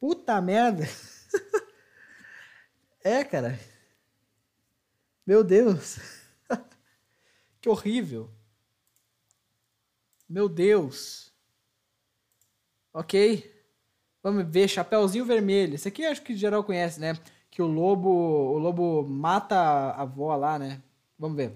Puta 0.00 0.40
merda. 0.40 0.88
é, 3.04 3.24
cara. 3.24 3.58
Meu 5.26 5.44
Deus! 5.44 5.98
que 7.60 7.68
horrível! 7.68 8.30
Meu 10.28 10.48
Deus! 10.48 11.32
Ok. 12.92 13.50
Vamos 14.22 14.46
ver, 14.46 14.68
Chapeuzinho 14.68 15.24
Vermelho. 15.24 15.74
Esse 15.74 15.88
aqui 15.88 16.04
acho 16.04 16.22
que 16.22 16.36
geral 16.36 16.62
conhece, 16.64 17.00
né? 17.00 17.18
Que 17.50 17.62
o 17.62 17.66
lobo, 17.66 18.08
o 18.08 18.58
lobo 18.58 19.02
mata 19.02 19.56
a 19.56 20.02
avó 20.02 20.34
lá, 20.36 20.58
né? 20.58 20.82
Vamos 21.18 21.36
ver. 21.36 21.54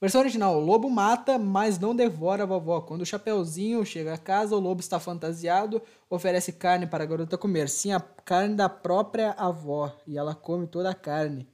Versão 0.00 0.20
original: 0.20 0.56
o 0.56 0.60
lobo 0.60 0.90
mata, 0.90 1.38
mas 1.38 1.78
não 1.78 1.96
devora 1.96 2.42
a 2.42 2.46
vovó. 2.46 2.80
Quando 2.80 3.02
o 3.02 3.06
Chapeuzinho 3.06 3.84
chega 3.86 4.14
a 4.14 4.18
casa, 4.18 4.54
o 4.54 4.60
lobo 4.60 4.80
está 4.80 5.00
fantasiado, 5.00 5.80
oferece 6.10 6.52
carne 6.52 6.86
para 6.86 7.04
a 7.04 7.06
garota 7.06 7.38
comer. 7.38 7.68
Sim, 7.68 7.92
a 7.92 8.00
carne 8.00 8.54
da 8.54 8.68
própria 8.68 9.32
avó. 9.32 9.96
E 10.06 10.18
ela 10.18 10.34
come 10.34 10.66
toda 10.66 10.90
a 10.90 10.94
carne. 10.94 11.48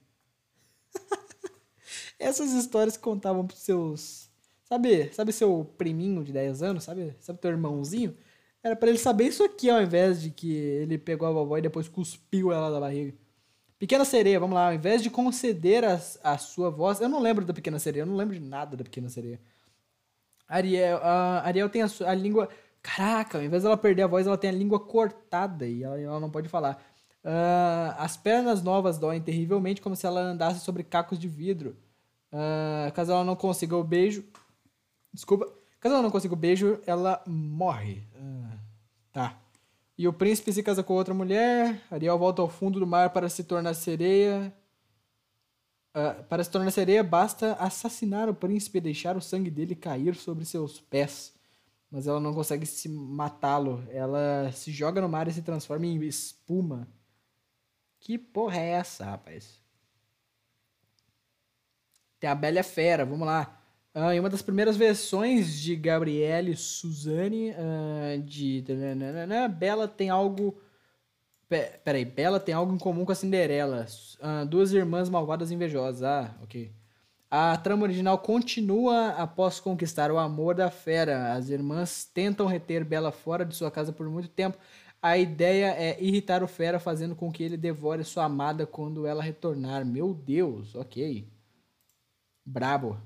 Essas 2.19 2.53
histórias 2.53 2.97
que 2.97 3.03
contavam 3.03 3.47
pros 3.47 3.61
seus. 3.61 4.31
Sabe, 4.65 5.13
sabe 5.13 5.33
seu 5.33 5.65
priminho 5.77 6.23
de 6.23 6.33
10 6.33 6.63
anos, 6.63 6.85
sabe? 6.85 7.15
Sabe 7.21 7.41
teu 7.41 7.51
irmãozinho? 7.51 8.17
Era 8.63 8.77
para 8.77 8.91
ele 8.91 8.99
saber 8.99 9.25
isso 9.25 9.43
aqui 9.43 9.71
ao 9.71 9.83
invés 9.83 10.21
de 10.21 10.31
que 10.31 10.53
ele 10.53 10.99
pegou 10.99 11.27
a 11.27 11.33
vovó 11.33 11.57
e 11.59 11.63
depois 11.63 11.89
cuspiu 11.89 12.53
ela 12.53 12.71
da 12.71 12.79
barriga. 12.79 13.15
Pequena 13.79 14.05
Sereia, 14.05 14.39
vamos 14.39 14.55
lá, 14.55 14.67
ao 14.67 14.75
invés 14.75 15.03
de 15.03 15.09
conceder 15.09 15.85
a, 15.85 15.99
a 16.23 16.37
sua 16.37 16.69
voz. 16.71 17.01
Eu 17.01 17.09
não 17.09 17.19
lembro 17.21 17.47
da 17.47 17.55
Pequena 17.55 17.79
Sereia, 17.79 18.03
eu 18.03 18.07
não 18.07 18.15
lembro 18.15 18.35
de 18.35 18.41
nada 18.41 18.77
da 18.77 18.85
Pequena 18.85 19.09
Sereia. 19.09 19.41
Ariel, 20.47 20.99
a 20.99 21.47
Ariel 21.47 21.71
tem 21.71 21.83
a, 21.83 21.89
a 22.07 22.15
língua. 22.15 22.51
Caraca, 22.83 23.39
ao 23.39 23.45
invés 23.45 23.63
dela 23.63 23.77
perder 23.77 24.03
a 24.03 24.07
voz, 24.07 24.27
ela 24.27 24.37
tem 24.37 24.51
a 24.51 24.53
língua 24.53 24.79
cortada 24.79 25.67
e 25.67 25.83
ela, 25.83 25.99
ela 25.99 26.21
não 26.21 26.31
pode 26.31 26.49
falar. 26.49 26.83
Uh, 27.25 27.95
as 27.99 28.17
pernas 28.17 28.63
novas 28.63 28.99
doem 28.99 29.21
terrivelmente, 29.21 29.81
como 29.81 29.95
se 29.95 30.07
ela 30.07 30.21
andasse 30.21 30.61
sobre 30.61 30.83
cacos 30.83 31.19
de 31.19 31.29
vidro. 31.29 31.77
Uh, 32.33 32.91
caso 32.93 33.13
ela 33.13 33.25
não 33.25 33.37
consiga 33.37 33.77
o 33.77 33.85
beijo. 33.85 34.25
Desculpa. 35.13 35.47
Caso 35.79 35.95
ela 35.95 36.03
não 36.03 36.11
consiga 36.11 36.35
o 36.35 36.37
beijo, 36.37 36.81
ela 36.87 37.23
morre. 37.27 38.07
Uh, 38.15 38.59
tá. 39.13 39.39
E 39.97 40.09
o 40.09 40.13
príncipe 40.13 40.53
se 40.53 40.63
casa 40.63 40.83
com 40.83 40.95
outra 40.95 41.13
mulher. 41.13 41.83
Ariel 41.91 42.19
volta 42.19 42.41
ao 42.41 42.49
fundo 42.49 42.81
do 42.81 42.87
mar 42.87 43.11
para 43.11 43.29
se 43.29 43.45
tornar 43.45 43.75
sereia. 43.75 44.55
Para 46.29 46.45
se 46.45 46.51
tornar 46.51 46.71
sereia, 46.71 47.03
basta 47.03 47.55
assassinar 47.55 48.29
o 48.29 48.35
príncipe 48.35 48.79
e 48.79 48.81
deixar 48.81 49.17
o 49.17 49.21
sangue 49.21 49.51
dele 49.51 49.75
cair 49.75 50.15
sobre 50.15 50.45
seus 50.45 50.81
pés. 50.81 51.35
Mas 51.91 52.07
ela 52.07 52.21
não 52.21 52.33
consegue 52.33 52.65
se 52.65 52.89
matá-lo. 52.89 53.85
Ela 53.91 54.51
se 54.53 54.71
joga 54.71 55.01
no 55.01 55.09
mar 55.09 55.27
e 55.27 55.33
se 55.33 55.43
transforma 55.43 55.85
em 55.85 56.03
espuma. 56.05 56.89
Que 58.01 58.17
porra 58.17 58.59
é 58.59 58.71
essa, 58.71 59.05
rapaz? 59.05 59.61
Tem 62.19 62.29
a 62.29 62.35
Bela 62.35 62.63
Fera, 62.63 63.05
vamos 63.05 63.27
lá. 63.27 63.59
Uh, 63.95 64.13
em 64.13 64.21
uma 64.21 64.31
das 64.31 64.43
primeiras 64.43 64.77
versões 64.77 65.61
de 65.61 65.75
Gabriele 65.75 66.57
Suzane, 66.57 67.51
uh, 67.51 68.23
de. 68.23 68.65
Bela 69.59 69.87
tem 69.89 70.11
algo. 70.11 70.61
Peraí, 71.85 72.05
Bela 72.05 72.39
tem 72.39 72.55
algo 72.55 72.73
em 72.73 72.79
comum 72.79 73.05
com 73.05 73.13
a 73.13 73.15
Cinderela. 73.15 73.87
Uh, 74.21 74.47
duas 74.47 74.73
irmãs 74.73 75.09
malvadas 75.09 75.51
e 75.51 75.55
invejosas. 75.55 76.03
Ah, 76.03 76.35
ok. 76.43 76.73
A 77.31 77.57
trama 77.57 77.85
original 77.85 78.19
continua 78.19 79.11
após 79.11 79.61
conquistar 79.61 80.11
o 80.11 80.19
amor 80.19 80.55
da 80.55 80.71
fera. 80.71 81.33
As 81.33 81.49
irmãs 81.49 82.05
tentam 82.05 82.47
reter 82.47 82.85
Bela 82.85 83.13
fora 83.13 83.45
de 83.45 83.55
sua 83.55 83.71
casa 83.71 83.93
por 83.93 84.09
muito 84.09 84.29
tempo, 84.29 84.59
a 85.03 85.17
ideia 85.17 85.75
é 85.75 86.03
irritar 86.03 86.43
o 86.43 86.49
fera, 86.49 86.79
fazendo 86.79 87.17
com 87.17 87.33
que 87.33 87.43
ele 87.43 87.57
devore 87.57 88.05
sua 88.05 88.25
amada 88.25 88.67
quando 88.67 89.07
ela 89.07 89.23
retornar. 89.23 89.85
Meu 89.85 90.13
Deus, 90.13 90.75
ok. 90.75 91.27
Brabo. 92.45 93.01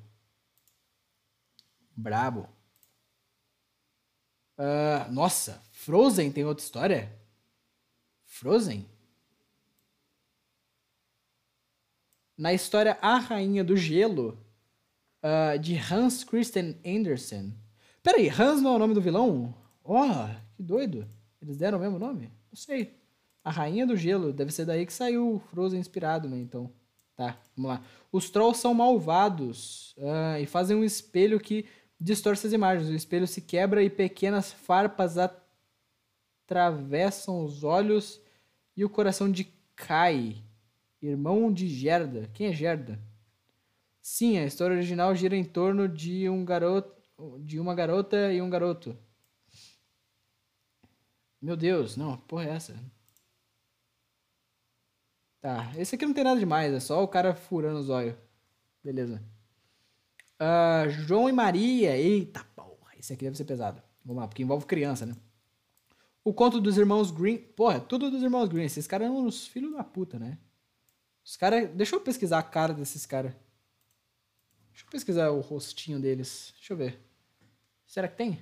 Brabo. 1.96 2.48
Uh, 4.58 5.10
nossa, 5.10 5.62
Frozen 5.72 6.32
tem 6.32 6.44
outra 6.44 6.64
história? 6.64 7.12
Frozen? 8.24 8.88
Na 12.36 12.52
história 12.52 12.98
A 13.00 13.18
Rainha 13.18 13.62
do 13.62 13.76
Gelo, 13.76 14.36
uh, 15.22 15.58
de 15.58 15.76
Hans 15.76 16.24
Christian 16.24 16.74
Andersen. 16.84 17.54
Peraí, 18.02 18.28
Hans 18.28 18.60
não 18.60 18.72
é 18.72 18.76
o 18.76 18.78
nome 18.78 18.94
do 18.94 19.00
vilão? 19.00 19.54
Oh, 19.84 20.04
que 20.56 20.62
doido. 20.62 21.08
Eles 21.44 21.58
deram 21.58 21.76
o 21.76 21.80
mesmo 21.80 21.98
nome? 21.98 22.32
Não 22.50 22.56
sei. 22.56 22.94
A 23.44 23.50
Rainha 23.50 23.86
do 23.86 23.96
Gelo. 23.96 24.32
Deve 24.32 24.50
ser 24.50 24.64
daí 24.64 24.86
que 24.86 24.92
saiu 24.92 25.34
o 25.34 25.38
Frozen 25.38 25.78
inspirado, 25.78 26.26
né? 26.26 26.38
Então, 26.38 26.72
tá, 27.14 27.38
vamos 27.54 27.70
lá. 27.70 27.82
Os 28.10 28.30
Trolls 28.30 28.58
são 28.58 28.72
malvados 28.72 29.94
uh, 29.98 30.40
e 30.40 30.46
fazem 30.46 30.74
um 30.74 30.82
espelho 30.82 31.38
que 31.38 31.66
distorce 32.00 32.46
as 32.46 32.54
imagens. 32.54 32.88
O 32.88 32.94
espelho 32.94 33.26
se 33.26 33.42
quebra 33.42 33.82
e 33.82 33.90
pequenas 33.90 34.52
farpas 34.52 35.16
atravessam 36.46 37.44
os 37.44 37.62
olhos 37.62 38.22
e 38.74 38.82
o 38.84 38.90
coração 38.90 39.30
de 39.30 39.44
Kai, 39.76 40.42
irmão 41.02 41.52
de 41.52 41.68
Gerda. 41.68 42.30
Quem 42.32 42.46
é 42.46 42.52
Gerda? 42.52 42.98
Sim, 44.00 44.38
a 44.38 44.46
história 44.46 44.76
original 44.76 45.14
gira 45.14 45.36
em 45.36 45.44
torno 45.44 45.86
de 45.88 46.26
um 46.28 46.42
garoto, 46.42 46.94
de 47.40 47.60
uma 47.60 47.74
garota 47.74 48.32
e 48.32 48.40
um 48.40 48.48
garoto. 48.48 48.96
Meu 51.44 51.58
Deus, 51.58 51.94
não, 51.94 52.16
porra 52.16 52.44
é 52.46 52.48
essa? 52.52 52.74
Tá, 55.42 55.70
esse 55.76 55.94
aqui 55.94 56.06
não 56.06 56.14
tem 56.14 56.24
nada 56.24 56.40
demais, 56.40 56.72
é 56.72 56.80
só 56.80 57.04
o 57.04 57.06
cara 57.06 57.34
furando 57.34 57.80
os 57.80 57.90
olhos. 57.90 58.16
Beleza. 58.82 59.22
Uh, 60.40 60.88
João 60.88 61.28
e 61.28 61.32
Maria, 61.32 61.98
eita 61.98 62.42
porra, 62.56 62.92
esse 62.98 63.12
aqui 63.12 63.26
deve 63.26 63.36
ser 63.36 63.44
pesado. 63.44 63.82
Vamos 64.02 64.22
lá, 64.22 64.26
porque 64.26 64.42
envolve 64.42 64.64
criança, 64.64 65.04
né? 65.04 65.14
O 66.24 66.32
conto 66.32 66.62
dos 66.62 66.78
irmãos 66.78 67.10
Green. 67.10 67.36
Porra, 67.36 67.78
tudo 67.78 68.10
dos 68.10 68.22
irmãos 68.22 68.48
Green. 68.48 68.64
Esses 68.64 68.86
caras 68.86 69.08
são 69.08 69.26
os 69.26 69.46
filhos 69.46 69.74
da 69.74 69.84
puta, 69.84 70.18
né? 70.18 70.38
Os 71.22 71.36
caras. 71.36 71.68
Deixa 71.74 71.94
eu 71.94 72.00
pesquisar 72.00 72.38
a 72.38 72.42
cara 72.42 72.72
desses 72.72 73.04
caras. 73.04 73.34
Deixa 74.70 74.86
eu 74.86 74.90
pesquisar 74.90 75.28
o 75.28 75.40
rostinho 75.42 76.00
deles. 76.00 76.54
Deixa 76.56 76.72
eu 76.72 76.76
ver. 76.78 76.98
Será 77.86 78.08
que 78.08 78.16
tem? 78.16 78.40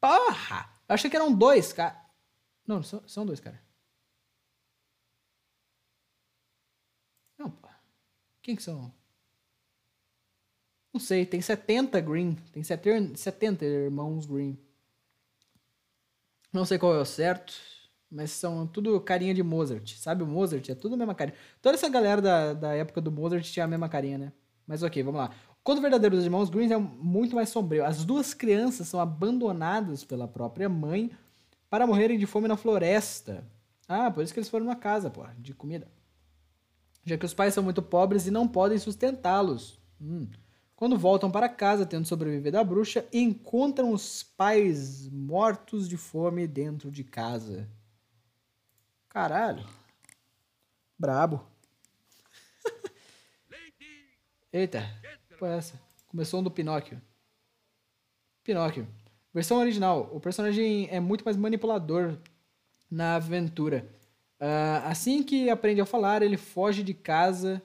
Porra! 0.00 0.79
Eu 0.90 0.94
achei 0.94 1.08
que 1.08 1.14
eram 1.14 1.32
dois, 1.32 1.72
cara. 1.72 2.04
Não, 2.66 2.82
são, 2.82 3.06
são 3.06 3.24
dois, 3.24 3.38
cara. 3.38 3.62
Não, 7.38 7.48
pô. 7.48 7.68
Quem 8.42 8.56
que 8.56 8.62
são? 8.64 8.92
Não 10.92 11.00
sei, 11.00 11.24
tem 11.24 11.40
70 11.40 12.00
Green. 12.00 12.34
Tem 12.52 12.64
70 12.64 13.64
irmãos 13.64 14.26
Green. 14.26 14.58
Não 16.52 16.64
sei 16.64 16.76
qual 16.76 16.96
é 16.96 16.98
o 16.98 17.04
certo, 17.04 17.54
mas 18.10 18.32
são 18.32 18.66
tudo 18.66 19.00
carinha 19.00 19.32
de 19.32 19.44
Mozart. 19.44 19.94
Sabe 19.94 20.24
o 20.24 20.26
Mozart? 20.26 20.68
É 20.70 20.74
tudo 20.74 20.94
a 20.96 20.98
mesma 20.98 21.14
carinha. 21.14 21.38
Toda 21.62 21.76
essa 21.76 21.88
galera 21.88 22.20
da, 22.20 22.52
da 22.52 22.74
época 22.74 23.00
do 23.00 23.12
Mozart 23.12 23.44
tinha 23.48 23.64
a 23.64 23.68
mesma 23.68 23.88
carinha, 23.88 24.18
né? 24.18 24.32
Mas 24.66 24.82
ok, 24.82 25.00
vamos 25.04 25.20
lá. 25.20 25.32
O 25.60 25.62
Conto 25.62 25.82
Verdadeiro 25.82 26.16
dos 26.16 26.24
Irmãos 26.24 26.48
Green 26.48 26.72
é 26.72 26.78
muito 26.78 27.36
mais 27.36 27.50
sombrio. 27.50 27.84
As 27.84 28.02
duas 28.02 28.32
crianças 28.32 28.88
são 28.88 28.98
abandonadas 28.98 30.02
pela 30.02 30.26
própria 30.26 30.70
mãe 30.70 31.10
para 31.68 31.86
morrerem 31.86 32.18
de 32.18 32.24
fome 32.24 32.48
na 32.48 32.56
floresta. 32.56 33.46
Ah, 33.86 34.10
por 34.10 34.24
isso 34.24 34.32
que 34.32 34.40
eles 34.40 34.48
foram 34.48 34.64
numa 34.64 34.76
casa, 34.76 35.10
pô, 35.10 35.22
de 35.38 35.52
comida. 35.52 35.86
Já 37.04 37.18
que 37.18 37.26
os 37.26 37.34
pais 37.34 37.52
são 37.52 37.62
muito 37.62 37.82
pobres 37.82 38.26
e 38.26 38.30
não 38.30 38.48
podem 38.48 38.78
sustentá-los. 38.78 39.78
Hum. 40.00 40.28
Quando 40.74 40.96
voltam 40.98 41.30
para 41.30 41.46
casa, 41.46 41.84
tendo 41.84 42.06
sobrevivido 42.06 42.58
à 42.58 42.64
bruxa, 42.64 43.06
encontram 43.12 43.92
os 43.92 44.22
pais 44.22 45.06
mortos 45.10 45.86
de 45.86 45.98
fome 45.98 46.46
dentro 46.46 46.90
de 46.90 47.04
casa. 47.04 47.68
Caralho. 49.10 49.66
Brabo. 50.98 51.44
Eita, 54.50 54.99
pô, 55.40 55.46
é 55.46 55.56
essa? 55.56 55.80
Começou 56.06 56.40
um 56.40 56.42
do 56.42 56.50
Pinóquio. 56.50 57.00
Pinóquio. 58.44 58.86
Versão 59.32 59.58
original. 59.58 60.10
O 60.12 60.20
personagem 60.20 60.86
é 60.90 61.00
muito 61.00 61.24
mais 61.24 61.36
manipulador 61.36 62.18
na 62.90 63.16
aventura. 63.16 63.88
Uh, 64.38 64.84
assim 64.84 65.22
que 65.22 65.48
aprende 65.48 65.80
a 65.80 65.86
falar, 65.86 66.22
ele 66.22 66.36
foge 66.36 66.82
de 66.82 66.92
casa. 66.92 67.62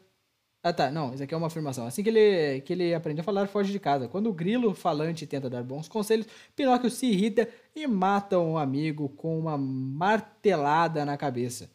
Ah, 0.64 0.72
tá. 0.72 0.90
Não, 0.90 1.14
isso 1.14 1.24
aqui 1.24 1.34
é 1.34 1.38
uma 1.38 1.48
afirmação. 1.48 1.86
Assim 1.86 2.02
que 2.02 2.10
ele, 2.10 2.62
que 2.62 2.72
ele 2.72 2.94
aprende 2.94 3.20
a 3.20 3.24
falar, 3.24 3.48
foge 3.48 3.74
de 3.74 3.80
casa. 3.80 4.08
Quando 4.08 4.30
o 4.30 4.34
grilo 4.34 4.74
falante 4.74 5.28
tenta 5.28 5.50
dar 5.50 5.64
bons 5.64 5.90
conselhos, 5.90 6.28
Pinóquio 6.56 6.90
se 6.90 7.08
irrita 7.08 7.50
e 7.76 7.86
mata 7.88 8.40
um 8.40 8.58
amigo 8.58 9.10
com 9.10 9.38
uma 9.38 9.58
martelada 9.58 11.04
na 11.04 11.18
cabeça. 11.18 11.70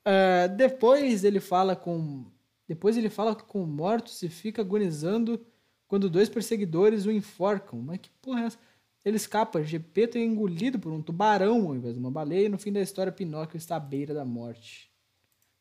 Uh, 0.00 0.48
depois 0.56 1.24
ele 1.24 1.40
fala 1.40 1.76
com. 1.76 2.24
Depois 2.72 2.96
ele 2.96 3.10
fala 3.10 3.36
com 3.36 3.66
mortos 3.66 4.22
e 4.22 4.30
fica 4.30 4.62
agonizando 4.62 5.38
quando 5.86 6.08
dois 6.08 6.30
perseguidores 6.30 7.04
o 7.04 7.12
enforcam. 7.12 7.82
Mas 7.82 7.98
que 7.98 8.08
porra 8.22 8.40
é 8.40 8.44
essa? 8.46 8.58
Ele 9.04 9.18
escapa, 9.18 9.62
Gepeto 9.62 10.16
é 10.16 10.22
engolido 10.22 10.78
por 10.78 10.90
um 10.90 11.02
tubarão 11.02 11.66
ao 11.66 11.76
invés 11.76 11.92
de 11.92 12.00
uma 12.00 12.10
baleia, 12.10 12.46
e 12.46 12.48
no 12.48 12.56
fim 12.56 12.72
da 12.72 12.80
história, 12.80 13.12
Pinóquio 13.12 13.58
está 13.58 13.76
à 13.76 13.80
beira 13.80 14.14
da 14.14 14.24
morte. 14.24 14.90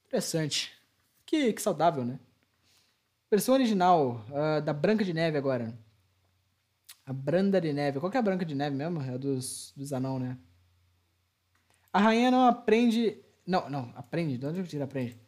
Interessante. 0.05 0.71
Que, 1.25 1.51
que 1.51 1.61
saudável, 1.61 2.05
né? 2.05 2.17
Versão 3.29 3.55
original, 3.55 4.25
uh, 4.29 4.61
da 4.61 4.71
Branca 4.71 5.03
de 5.03 5.13
Neve 5.13 5.37
agora. 5.37 5.77
A 7.05 7.11
Branda 7.11 7.59
de 7.59 7.73
Neve. 7.73 7.99
Qual 7.99 8.09
que 8.09 8.15
é 8.15 8.21
a 8.21 8.23
Branca 8.23 8.45
de 8.45 8.55
Neve 8.55 8.77
mesmo? 8.77 9.01
É 9.01 9.17
dos, 9.17 9.73
dos 9.75 9.91
anão, 9.91 10.17
né? 10.17 10.37
A 11.91 11.99
rainha 11.99 12.31
não 12.31 12.47
aprende... 12.47 13.21
Não, 13.45 13.69
não, 13.69 13.91
aprende. 13.97 14.37
De 14.37 14.45
onde 14.45 14.59
eu 14.59 14.65
tiro 14.65 14.85
aprende? 14.85 15.19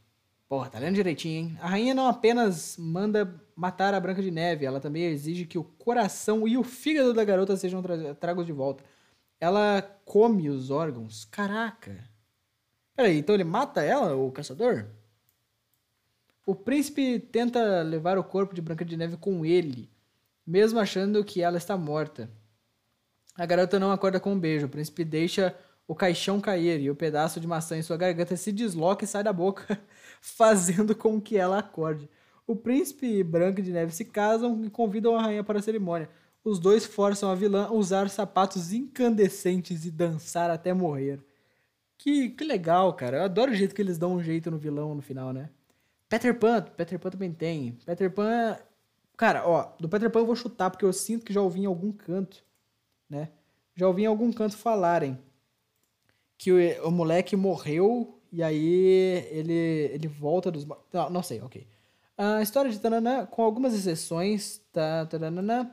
Porra, 0.54 0.70
tá 0.70 0.78
lendo 0.78 0.94
direitinho, 0.94 1.34
hein? 1.34 1.58
A 1.60 1.68
rainha 1.68 1.96
não 1.96 2.08
apenas 2.08 2.78
manda 2.78 3.42
matar 3.56 3.92
a 3.96 4.00
Branca 4.00 4.22
de 4.22 4.30
Neve, 4.30 4.68
ela 4.68 4.80
também 4.80 5.06
exige 5.06 5.48
que 5.48 5.58
o 5.58 5.64
coração 5.64 6.48
e 6.48 6.56
o 6.60 6.64
fígado 6.64 7.12
da 7.12 7.24
garota 7.24 7.58
sejam 7.58 7.82
tra 7.82 8.14
tragos 8.14 8.46
de 8.46 8.54
volta. 8.54 8.84
Ela 9.40 9.82
come 10.06 10.52
os 10.52 10.70
órgãos. 10.70 11.26
Caraca. 11.26 12.08
Peraí, 12.96 13.18
então 13.18 13.34
ele 13.34 13.44
mata 13.44 13.82
ela, 13.82 14.16
o 14.16 14.32
caçador? 14.32 14.86
O 16.46 16.54
príncipe 16.54 17.18
tenta 17.18 17.82
levar 17.82 18.20
o 18.20 18.24
corpo 18.24 18.54
de 18.54 18.62
Branca 18.62 18.86
de 18.86 18.96
Neve 18.96 19.18
com 19.18 19.44
ele, 19.44 19.90
mesmo 20.46 20.80
achando 20.80 21.26
que 21.26 21.42
ela 21.42 21.58
está 21.58 21.76
morta. 21.76 22.30
A 23.36 23.48
garota 23.48 23.80
não 23.80 23.92
acorda 23.92 24.20
com 24.20 24.34
um 24.34 24.40
beijo. 24.40 24.68
O 24.68 24.70
príncipe 24.70 25.04
deixa 25.04 25.58
o 25.88 25.96
caixão 25.96 26.40
cair 26.40 26.80
e 26.80 26.90
o 26.90 26.96
pedaço 26.96 27.40
de 27.40 27.48
maçã 27.48 27.78
em 27.78 27.82
sua 27.82 27.98
garganta 27.98 28.36
se 28.36 28.52
desloca 28.52 29.04
e 29.04 29.08
sai 29.08 29.24
da 29.24 29.34
boca, 29.34 29.80
fazendo 30.22 30.96
com 30.96 31.20
que 31.20 31.38
ela 31.38 31.60
acorde. 31.60 32.10
O 32.48 32.56
príncipe 32.56 33.06
e 33.06 33.24
Branca 33.24 33.62
de 33.62 33.72
Neve 33.72 33.94
se 33.94 34.06
casam 34.06 34.64
e 34.64 34.70
convidam 34.70 35.16
a 35.16 35.22
rainha 35.22 35.44
para 35.44 35.60
a 35.60 35.62
cerimônia. 35.62 36.10
Os 36.44 36.60
dois 36.60 36.86
forçam 36.86 37.30
a 37.30 37.36
vilã 37.36 37.68
a 37.68 37.72
usar 37.72 38.10
sapatos 38.10 38.74
incandescentes 38.74 39.86
e 39.86 39.92
dançar 39.92 40.50
até 40.50 40.74
morrer. 40.74 41.24
Que, 41.98 42.30
que 42.30 42.44
legal, 42.44 42.94
cara. 42.94 43.18
Eu 43.18 43.24
adoro 43.24 43.52
o 43.52 43.56
jeito 43.56 43.74
que 43.74 43.82
eles 43.82 43.98
dão 43.98 44.16
um 44.16 44.22
jeito 44.22 44.52
no 44.52 44.58
vilão 44.58 44.94
no 44.94 45.02
final, 45.02 45.32
né? 45.32 45.50
Peter 46.10 46.38
Pan, 46.38 46.62
Peter 46.62 47.00
Pan 47.00 47.10
também 47.12 47.32
tem. 47.32 47.78
Peter 47.86 48.12
Pan. 48.12 48.58
Cara, 49.16 49.48
ó, 49.48 49.72
do 49.80 49.88
Peter 49.88 50.10
Pan 50.10 50.20
eu 50.20 50.26
vou 50.26 50.36
chutar 50.36 50.70
porque 50.70 50.84
eu 50.84 50.92
sinto 50.92 51.26
que 51.26 51.32
já 51.32 51.42
ouvi 51.42 51.62
em 51.62 51.66
algum 51.66 51.94
canto, 51.94 52.44
né? 53.10 53.30
Já 53.74 53.88
ouvi 53.88 54.04
em 54.04 54.08
algum 54.08 54.32
canto 54.34 54.58
falarem 54.58 55.18
que 56.38 56.52
o, 56.52 56.88
o 56.88 56.92
moleque 56.92 57.36
morreu 57.36 58.20
e 58.32 58.42
aí 58.42 59.28
ele, 59.32 59.54
ele 59.94 60.08
volta 60.08 60.50
dos. 60.50 60.66
Não, 60.66 61.10
não 61.10 61.24
sei, 61.24 61.40
ok. 61.42 61.68
A 62.18 62.42
história 62.42 62.72
de 62.72 62.80
Tananã, 62.80 63.26
com 63.26 63.44
algumas 63.44 63.74
exceções. 63.74 64.60
Tá, 64.72 65.06
taranana, 65.06 65.72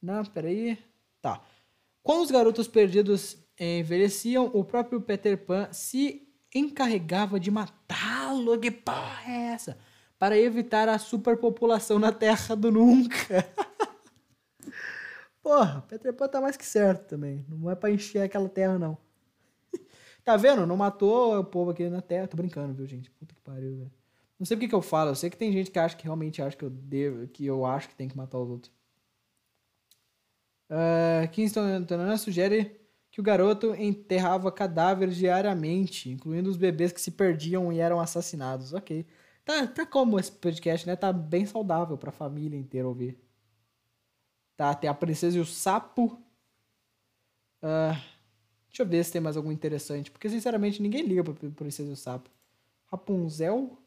não, 0.00 0.24
peraí. 0.24 0.78
Tá. 1.20 1.40
Quando 2.02 2.22
os 2.22 2.30
garotos 2.30 2.68
perdidos 2.68 3.36
envelheciam, 3.58 4.50
o 4.54 4.64
próprio 4.64 5.00
Peter 5.00 5.36
Pan 5.36 5.68
se 5.72 6.28
encarregava 6.54 7.40
de 7.40 7.50
matá-lo. 7.50 8.58
Que 8.58 8.70
porra 8.70 9.22
é 9.26 9.52
essa? 9.52 9.78
Para 10.18 10.38
evitar 10.38 10.88
a 10.88 10.98
superpopulação 10.98 11.98
na 11.98 12.12
Terra 12.12 12.54
do 12.54 12.70
Nunca. 12.72 13.44
Porra, 15.42 15.82
Peter 15.88 16.12
Pan 16.12 16.28
tá 16.28 16.40
mais 16.40 16.56
que 16.56 16.66
certo 16.66 17.08
também. 17.08 17.44
Não 17.48 17.70
é 17.70 17.74
pra 17.74 17.90
encher 17.90 18.22
aquela 18.22 18.48
terra, 18.48 18.78
não. 18.78 18.98
Tá 20.28 20.36
vendo? 20.36 20.66
Não 20.66 20.76
matou 20.76 21.38
o 21.40 21.42
povo 21.42 21.70
aqui 21.70 21.88
na 21.88 22.02
Terra. 22.02 22.28
Tô 22.28 22.36
brincando, 22.36 22.74
viu, 22.74 22.86
gente? 22.86 23.10
Puta 23.12 23.34
que 23.34 23.40
pariu, 23.40 23.78
velho. 23.78 23.90
Não 24.38 24.44
sei 24.44 24.58
porque 24.58 24.68
que 24.68 24.74
eu 24.74 24.82
falo. 24.82 25.12
Eu 25.12 25.14
sei 25.14 25.30
que 25.30 25.38
tem 25.38 25.50
gente 25.50 25.70
que 25.70 25.78
acha 25.78 25.96
que 25.96 26.04
realmente 26.04 26.42
acha 26.42 26.54
que 26.54 26.66
eu 26.66 26.68
devo, 26.68 27.26
que 27.28 27.46
eu 27.46 27.64
acho 27.64 27.88
que 27.88 27.94
tem 27.94 28.08
que 28.08 28.14
matar 28.14 28.38
os 28.38 28.50
outros. 28.50 28.72
Uh, 30.68 31.26
Kingston 31.32 31.62
Antonina 31.62 32.18
sugere 32.18 32.78
que 33.10 33.22
o 33.22 33.22
garoto 33.22 33.74
enterrava 33.74 34.52
cadáveres 34.52 35.16
diariamente, 35.16 36.10
incluindo 36.10 36.50
os 36.50 36.58
bebês 36.58 36.92
que 36.92 37.00
se 37.00 37.12
perdiam 37.12 37.72
e 37.72 37.80
eram 37.80 37.98
assassinados. 37.98 38.74
Ok. 38.74 39.06
Tá, 39.46 39.66
tá 39.66 39.86
como 39.86 40.20
esse 40.20 40.32
podcast, 40.32 40.86
né? 40.86 40.94
Tá 40.94 41.10
bem 41.10 41.46
saudável 41.46 41.96
pra 41.96 42.12
família 42.12 42.58
inteira 42.58 42.86
ouvir. 42.86 43.18
Tá, 44.58 44.74
tem 44.74 44.90
a 44.90 44.94
princesa 44.94 45.38
e 45.38 45.40
o 45.40 45.46
sapo. 45.46 46.22
Uh, 47.62 48.17
Deixa 48.68 48.82
eu 48.82 48.86
ver 48.86 49.04
se 49.04 49.12
tem 49.12 49.20
mais 49.20 49.36
algum 49.36 49.52
interessante. 49.52 50.10
Porque, 50.10 50.28
sinceramente, 50.28 50.80
ninguém 50.82 51.02
liga 51.02 51.24
pra 51.24 51.34
Princesa 51.50 51.90
e 51.90 51.92
o 51.92 51.96
Sapo. 51.96 52.30
Rapunzel. 52.86 53.78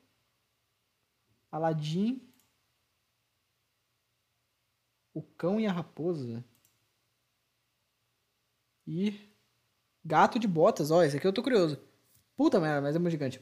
Aladdin. 1.51 2.21
O 5.13 5.21
Cão 5.21 5.59
e 5.59 5.65
a 5.67 5.71
Raposa. 5.71 6.43
E. 8.87 9.13
Gato 10.05 10.39
de 10.39 10.47
Botas. 10.47 10.91
Ó, 10.91 11.03
esse 11.03 11.17
aqui 11.17 11.27
eu 11.27 11.33
tô 11.33 11.43
curioso. 11.43 11.79
Puta 12.37 12.59
merda, 12.59 12.81
mas 12.81 12.95
é 12.95 12.99
muito 12.99 13.11
gigante. 13.11 13.41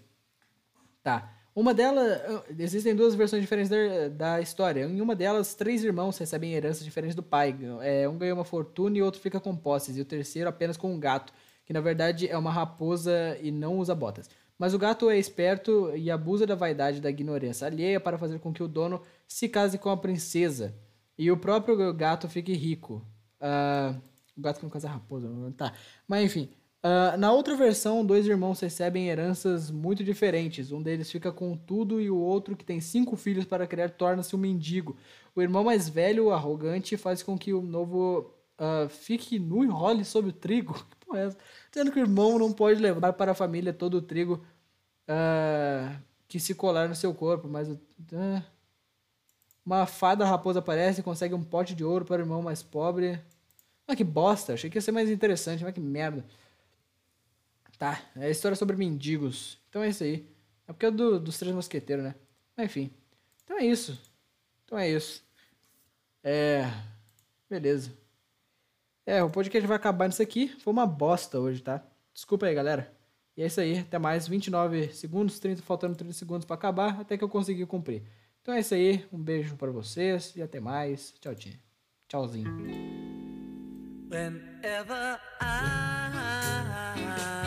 Tá. 1.03 1.38
Uma 1.59 1.73
delas. 1.73 2.21
Existem 2.57 2.95
duas 2.95 3.13
versões 3.13 3.41
diferentes 3.41 3.69
da, 3.69 4.07
da, 4.07 4.41
história. 4.41 4.85
Em 4.85 5.01
uma 5.01 5.13
delas, 5.13 5.55
três 5.55 5.83
irmãos 5.83 6.17
recebem 6.17 6.53
heranças 6.53 6.85
diferentes 6.85 7.13
do 7.13 7.21
pai. 7.21 7.53
É, 7.81 8.07
um 8.07 8.17
ganha 8.17 8.33
uma 8.33 8.45
fortuna 8.45 8.97
e 8.97 9.01
outro 9.01 9.19
fica 9.19 9.41
com 9.41 9.53
posses. 9.53 9.97
E 9.97 9.99
o 9.99 10.05
terceiro 10.05 10.47
apenas 10.47 10.77
com 10.77 10.93
um 10.93 10.97
gato, 10.97 11.33
que 11.65 11.73
na 11.73 11.81
verdade 11.81 12.29
é 12.29 12.37
uma 12.37 12.49
raposa 12.49 13.37
e 13.41 13.51
não 13.51 13.77
usa 13.77 13.93
botas. 13.93 14.29
Mas 14.57 14.73
o 14.73 14.79
gato 14.79 15.09
é 15.09 15.19
esperto 15.19 15.91
e 15.97 16.09
abusa 16.09 16.47
da 16.47 16.55
vaidade 16.55 17.01
da 17.01 17.09
ignorância 17.09 17.67
alheia 17.67 17.99
para 17.99 18.17
fazer 18.17 18.39
com 18.39 18.53
que 18.53 18.63
o 18.63 18.67
dono 18.67 19.01
se 19.27 19.49
case 19.49 19.77
com 19.77 19.89
a 19.89 19.97
princesa. 19.97 20.73
E 21.17 21.29
o 21.29 21.35
próprio 21.35 21.93
gato 21.93 22.29
fique 22.29 22.53
rico. 22.53 23.05
Uh, 23.41 23.99
o 24.37 24.41
gato 24.41 24.59
que 24.59 24.63
não 24.63 24.69
casa 24.69 24.87
raposa. 24.87 25.27
Tá. 25.57 25.73
Mas 26.07 26.23
enfim. 26.23 26.49
Uh, 26.81 27.17
na 27.17 27.31
outra 27.33 27.55
versão, 27.55 28.05
dois 28.05 28.25
irmãos 28.25 28.59
recebem 28.59 29.09
heranças 29.09 29.69
muito 29.69 30.03
diferentes. 30.03 30.71
Um 30.71 30.81
deles 30.81 31.11
fica 31.11 31.31
com 31.31 31.57
tudo 31.57 31.99
e 31.99 32.09
o 32.09 32.17
outro, 32.17 32.55
que 32.55 32.63
tem 32.63 32.79
cinco 32.79 33.17
filhos 33.17 33.45
para 33.45 33.67
criar, 33.67 33.89
torna-se 33.89 34.35
um 34.35 34.39
mendigo. 34.39 34.95
O 35.35 35.41
irmão 35.41 35.63
mais 35.63 35.89
velho, 35.89 36.31
arrogante, 36.31 36.95
faz 36.95 37.21
com 37.21 37.37
que 37.37 37.53
o 37.53 37.61
novo 37.61 38.33
uh, 38.59 38.87
fique 38.87 39.37
nu 39.39 39.63
e 39.63 39.67
role 39.67 40.05
sobre 40.05 40.29
o 40.29 40.33
trigo. 40.33 40.73
Que 40.89 41.05
porra 41.05 41.19
é 41.21 41.25
essa? 41.25 41.37
Dizendo 41.71 41.91
que 41.91 41.99
o 41.99 42.03
irmão 42.03 42.39
não 42.39 42.53
pode 42.53 42.79
levar 42.79 43.13
para 43.13 43.31
a 43.31 43.35
família 43.35 43.73
todo 43.73 43.95
o 43.95 44.01
trigo 44.01 44.45
uh, 45.09 45.99
que 46.27 46.39
se 46.39 46.55
colar 46.55 46.87
no 46.87 46.95
seu 46.95 47.13
corpo. 47.13 47.47
Mas 47.49 47.67
uma 49.65 49.85
fada 49.85 50.25
raposa 50.25 50.59
aparece 50.59 51.01
e 51.01 51.03
consegue 51.03 51.33
um 51.33 51.43
pote 51.43 51.75
de 51.75 51.83
ouro 51.83 52.05
para 52.05 52.21
o 52.21 52.23
irmão 52.23 52.41
mais 52.41 52.63
pobre. 52.63 53.19
Ah, 53.87 53.95
que 53.95 54.03
bosta! 54.03 54.53
Achei 54.53 54.69
que 54.69 54.77
ia 54.77 54.81
ser 54.81 54.91
mais 54.91 55.09
interessante, 55.09 55.63
mas 55.63 55.73
que 55.73 55.79
merda. 55.79 56.23
Tá, 57.79 58.01
é 58.17 58.25
a 58.25 58.29
história 58.29 58.57
sobre 58.57 58.75
mendigos. 58.75 59.57
Então 59.69 59.81
é 59.81 59.87
isso 59.87 60.03
aí. 60.03 60.27
É 60.67 60.73
porque 60.73 60.85
é 60.85 60.91
do, 60.91 61.17
dos 61.17 61.39
Três 61.39 61.55
Mosqueteiros, 61.55 62.03
né? 62.03 62.13
Enfim. 62.57 62.91
Então 63.45 63.57
é 63.57 63.65
isso. 63.65 63.97
Então 64.65 64.77
é 64.77 64.89
isso. 64.89 65.23
É. 66.21 66.69
Beleza. 67.49 67.97
É, 69.05 69.23
o 69.23 69.29
podcast 69.29 69.65
vai 69.65 69.77
acabar 69.77 70.07
nisso 70.07 70.21
aqui. 70.21 70.49
Foi 70.59 70.73
uma 70.73 70.85
bosta 70.85 71.39
hoje, 71.39 71.61
tá? 71.61 71.81
Desculpa 72.13 72.47
aí, 72.47 72.53
galera. 72.53 72.93
E 73.37 73.41
é 73.41 73.45
isso 73.45 73.61
aí. 73.61 73.79
Até 73.79 73.97
mais. 73.97 74.27
29 74.27 74.93
segundos, 74.93 75.39
30, 75.39 75.61
faltando 75.61 75.95
30 75.95 76.13
segundos 76.13 76.45
para 76.45 76.55
acabar, 76.55 76.99
até 76.99 77.17
que 77.17 77.23
eu 77.23 77.29
consegui 77.29 77.65
cumprir. 77.65 78.03
Então 78.41 78.53
é 78.53 78.59
isso 78.59 78.73
aí. 78.73 79.07
Um 79.11 79.17
beijo 79.17 79.55
para 79.55 79.71
vocês 79.71 80.35
e 80.35 80.41
até 80.41 80.59
mais. 80.59 81.13
Tchau, 81.21 81.33
tchau. 81.33 81.53
Tchauzinho. 82.09 82.49
Whenever 84.11 85.19
I 85.41 87.38